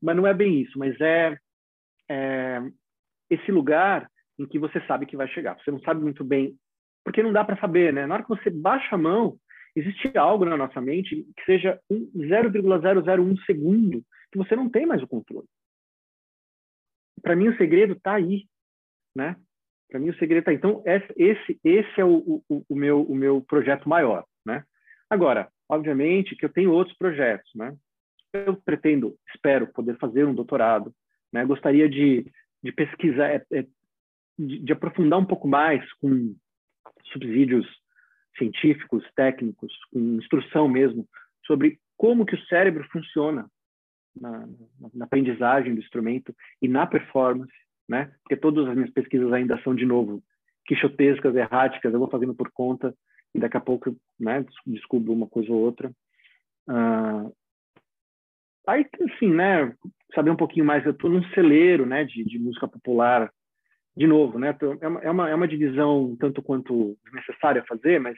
[0.00, 1.36] mas não é bem isso, mas é,
[2.08, 2.62] é,
[3.28, 4.08] esse lugar
[4.38, 5.58] em que você sabe que vai chegar.
[5.58, 6.56] Você não sabe muito bem,
[7.04, 8.06] porque não dá para saber, né?
[8.06, 9.36] Na hora que você baixa a mão,
[9.76, 15.02] existe algo na nossa mente que seja um 0,001 segundo que você não tem mais
[15.02, 15.46] o controle.
[17.20, 18.46] Para mim o segredo está aí,
[19.14, 19.36] né?
[19.92, 20.54] Para mim o segredo está.
[20.54, 24.64] Então esse esse é o, o, o, meu o meu projeto maior, né?
[25.10, 27.76] Agora, obviamente que eu tenho outros projetos, né?
[28.32, 30.94] eu pretendo, espero poder fazer um doutorado,
[31.32, 31.44] né?
[31.44, 32.24] Gostaria de,
[32.62, 33.66] de pesquisar, é, é,
[34.38, 36.34] de, de, aprofundar um pouco mais com
[37.12, 37.66] subsídios
[38.38, 41.06] científicos, técnicos, com instrução mesmo
[41.44, 43.46] sobre como que o cérebro funciona
[44.18, 47.52] na, na, na aprendizagem do instrumento e na performance,
[47.88, 48.12] né?
[48.22, 50.22] Porque todas as minhas pesquisas ainda são de novo
[50.64, 52.94] quixotescas, erráticas, eu vou fazendo por conta
[53.34, 55.90] e daqui a pouco, né, descubro uma coisa ou outra.
[56.68, 57.34] Uh,
[58.66, 59.74] Aí, assim, né,
[60.14, 63.30] saber um pouquinho mais, eu estou num celeiro, né, de, de, música popular,
[63.96, 68.16] de novo, né, é uma, é uma, é uma divisão tanto quanto necessária fazer, mas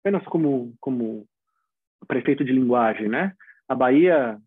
[0.00, 1.26] apenas como, como
[2.06, 3.32] prefeito de linguagem, né,
[3.66, 4.38] a Bahia,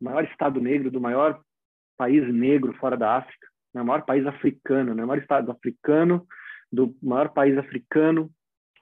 [0.00, 1.40] o maior estado negro do maior
[1.96, 6.26] país negro fora da África, né, o maior país africano, né, o maior estado africano
[6.72, 8.30] do maior país africano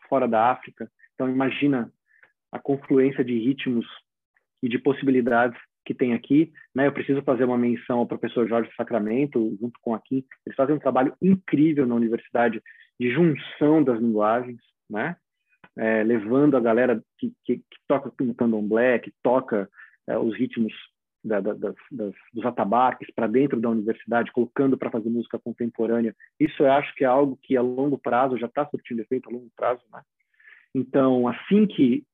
[0.09, 1.90] fora da África, então imagina
[2.51, 3.86] a confluência de ritmos
[4.62, 6.53] e de possibilidades que tem aqui.
[6.74, 6.86] Né?
[6.86, 10.24] Eu preciso fazer uma menção ao professor Jorge Sacramento, junto com aqui.
[10.47, 12.62] Eles fazem um trabalho incrível na universidade
[13.01, 15.16] de junção das linguagens, né?
[15.74, 19.68] É, levando a galera que, que, que toca o candomblé, que toca
[20.07, 20.72] é, os ritmos
[21.25, 26.14] da, da, das, das, dos atabaques para dentro da universidade, colocando para fazer música contemporânea.
[26.39, 29.33] Isso eu acho que é algo que a longo prazo já está surtindo efeito a
[29.33, 30.03] longo prazo, né?
[30.75, 32.05] Então, assim que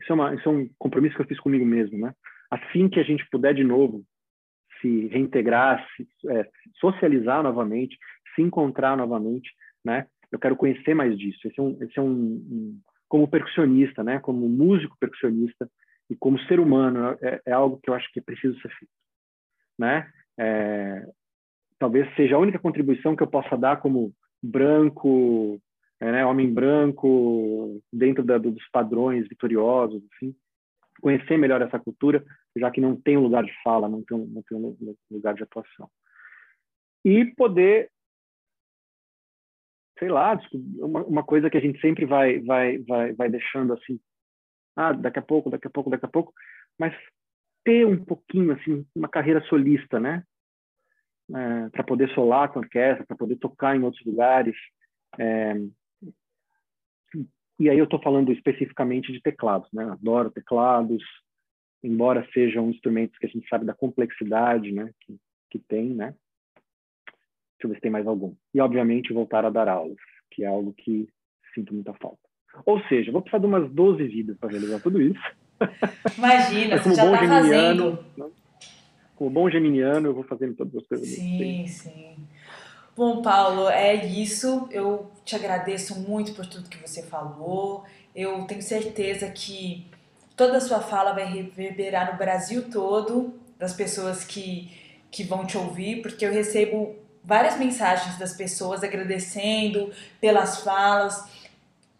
[0.00, 2.14] isso é, uma, isso é um compromisso que eu fiz comigo mesmo, né?
[2.50, 4.04] assim que a gente puder de novo
[4.80, 6.48] se reintegrar, se é,
[6.78, 7.98] socializar novamente,
[8.34, 9.50] se encontrar novamente,
[9.84, 10.06] né?
[10.30, 11.40] Eu quero conhecer mais disso.
[11.48, 14.20] Esse é um, esse é um, um como percussionista, né?
[14.20, 15.68] Como músico percussionista
[16.10, 18.92] e como ser humano é, é algo que eu acho que precisa ser feito,
[19.78, 20.10] né?
[20.38, 21.06] É,
[21.78, 25.60] talvez seja a única contribuição que eu possa dar como branco,
[26.00, 26.24] é, né?
[26.24, 30.34] Homem branco dentro da, dos padrões vitoriosos, assim
[31.00, 32.24] conhecer melhor essa cultura,
[32.56, 35.42] já que não tem um lugar de fala, não tem, não tem um lugar de
[35.42, 35.88] atuação.
[37.04, 37.90] E poder,
[39.98, 40.38] sei lá,
[40.80, 44.00] uma, uma coisa que a gente sempre vai, vai, vai, vai deixando assim,
[44.78, 46.32] ah, daqui a pouco, daqui a pouco, daqui a pouco,
[46.78, 46.94] mas
[47.64, 50.22] ter um pouquinho, assim, uma carreira solista, né?
[51.34, 54.54] É, para poder solar com a orquestra, para poder tocar em outros lugares.
[55.18, 55.54] É,
[57.58, 59.82] e aí eu estou falando especificamente de teclados, né?
[59.90, 61.02] Adoro teclados,
[61.82, 64.92] embora sejam instrumentos que a gente sabe da complexidade, né?
[65.00, 65.18] Que,
[65.50, 66.14] que tem, né?
[66.54, 68.32] Deixa eu ver se tem mais algum.
[68.54, 69.98] E, obviamente, voltar a dar aulas,
[70.30, 71.08] que é algo que
[71.52, 72.27] sinto muita falta.
[72.64, 75.20] Ou seja, vou precisar de umas 12 vidas para realizar tudo isso.
[76.16, 77.98] Imagina, você já está fazendo.
[78.16, 78.26] Né?
[79.18, 81.08] como bom geminiano, eu vou fazendo todas as coisas.
[81.08, 82.16] Sim, sim.
[82.96, 84.68] Bom, Paulo, é isso.
[84.70, 87.84] Eu te agradeço muito por tudo que você falou.
[88.14, 89.86] Eu tenho certeza que
[90.36, 94.70] toda a sua fala vai reverberar no Brasil todo, das pessoas que,
[95.10, 96.94] que vão te ouvir, porque eu recebo
[97.24, 99.90] várias mensagens das pessoas agradecendo
[100.20, 101.37] pelas falas,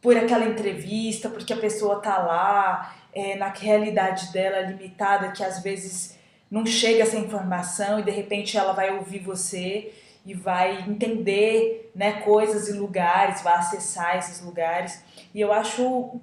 [0.00, 5.62] por aquela entrevista, porque a pessoa tá lá, é, na realidade dela limitada, que às
[5.62, 6.16] vezes
[6.50, 9.92] não chega essa informação e de repente ela vai ouvir você
[10.24, 15.02] e vai entender né, coisas e lugares, vai acessar esses lugares.
[15.34, 16.20] E eu acho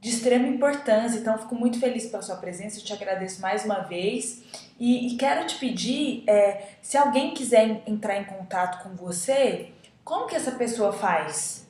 [0.00, 3.80] de extrema importância, então fico muito feliz pela sua presença, eu te agradeço mais uma
[3.80, 4.42] vez.
[4.78, 9.68] E, e quero te pedir, é, se alguém quiser entrar em contato com você,
[10.02, 11.69] como que essa pessoa faz?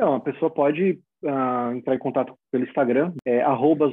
[0.00, 3.44] Então, a pessoa pode uh, entrar em contato pelo Instagram, é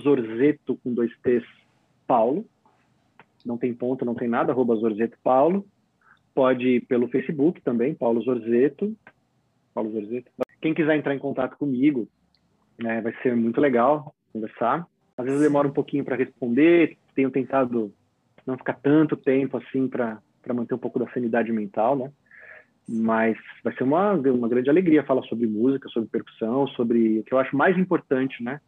[0.01, 1.43] zorzeto com dois T's
[2.07, 2.45] Paulo,
[3.45, 5.67] não tem ponto, não tem nada, arroba Zorzeto Paulo.
[6.33, 8.95] Pode ir pelo Facebook também, Paulo Zorzeto.
[9.73, 10.31] Paulo Zorzeto.
[10.61, 12.07] Quem quiser entrar em contato comigo,
[12.81, 14.87] né, vai ser muito legal conversar.
[15.17, 17.93] Às vezes demora um pouquinho para responder, tenho tentado
[18.45, 20.21] não ficar tanto tempo assim para
[20.53, 22.09] manter um pouco da sanidade mental, né?
[22.87, 27.33] Mas vai ser uma, uma grande alegria falar sobre música, sobre percussão, sobre o que
[27.33, 28.61] eu acho mais importante, né?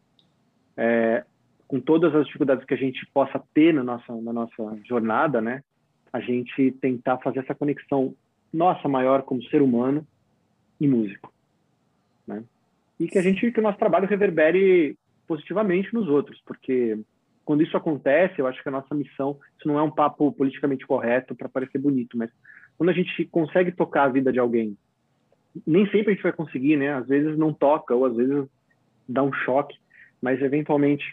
[0.75, 1.23] É,
[1.67, 5.63] com todas as dificuldades que a gente possa ter na nossa, na nossa jornada, né?
[6.11, 8.13] A gente tentar fazer essa conexão
[8.51, 10.05] nossa maior como ser humano
[10.81, 11.31] e músico,
[12.27, 12.43] né?
[12.99, 14.97] E que a gente, que o nosso trabalho reverbere
[15.27, 16.99] positivamente nos outros, porque
[17.49, 20.85] quando isso acontece, eu acho que a nossa missão, isso não é um papo politicamente
[20.85, 22.29] correto para parecer bonito, mas
[22.77, 24.77] quando a gente consegue tocar a vida de alguém,
[25.65, 26.93] nem sempre a gente vai conseguir, né?
[26.93, 28.47] Às vezes não toca, ou às vezes
[29.07, 29.75] dá um choque,
[30.21, 31.03] mas eventualmente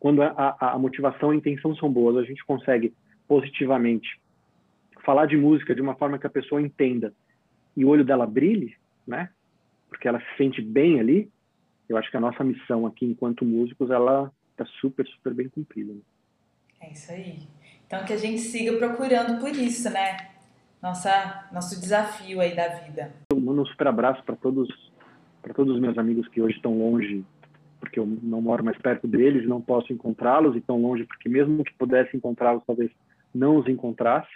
[0.00, 2.94] quando a, a, motivação e a intenção são boas, a gente consegue
[3.28, 4.18] positivamente
[5.04, 7.12] falar de música de uma forma que a pessoa entenda
[7.76, 8.74] e o olho dela brilhe,
[9.06, 9.28] né?
[9.90, 11.30] Porque ela se sente bem ali.
[11.86, 15.92] Eu acho que a nossa missão aqui, enquanto músicos, ela está super, super bem cumprida.
[15.92, 16.00] Né?
[16.80, 17.38] É isso aí.
[17.86, 20.30] Então que a gente siga procurando por isso, né?
[20.82, 23.12] Nossa, nosso desafio aí da vida.
[23.30, 24.68] Eu mando um super abraço para todos,
[25.42, 27.24] para todos os meus amigos que hoje estão longe
[27.80, 31.64] porque eu não moro mais perto deles, não posso encontrá-los e tão longe, porque mesmo
[31.64, 32.90] que pudesse encontrá-los, talvez
[33.34, 34.30] não os encontrasse,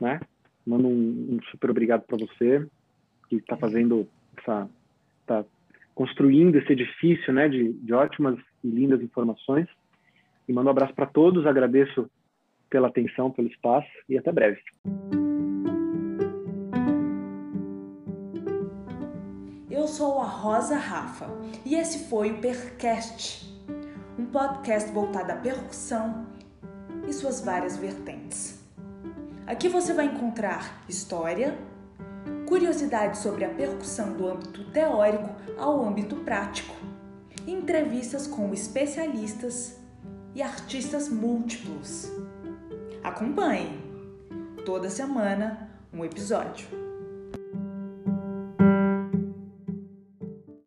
[0.00, 0.20] né?
[0.66, 2.66] Mando um, um super obrigado para você
[3.28, 4.68] que está fazendo essa,
[5.20, 5.44] está
[5.94, 9.68] construindo esse edifício, né, de, de ótimas e lindas informações.
[10.48, 12.10] E mando um abraço para todos, agradeço
[12.68, 14.60] pela atenção, pelo espaço e até breve.
[19.90, 21.26] sou a Rosa Rafa
[21.66, 23.44] e esse foi o Percast,
[24.16, 26.26] um podcast voltado à percussão
[27.08, 28.64] e suas várias vertentes.
[29.48, 31.58] Aqui você vai encontrar história,
[32.46, 36.74] curiosidades sobre a percussão do âmbito teórico ao âmbito prático,
[37.52, 39.76] entrevistas com especialistas
[40.34, 42.10] e artistas múltiplos.
[43.02, 43.78] Acompanhe!
[44.64, 46.79] Toda semana um episódio.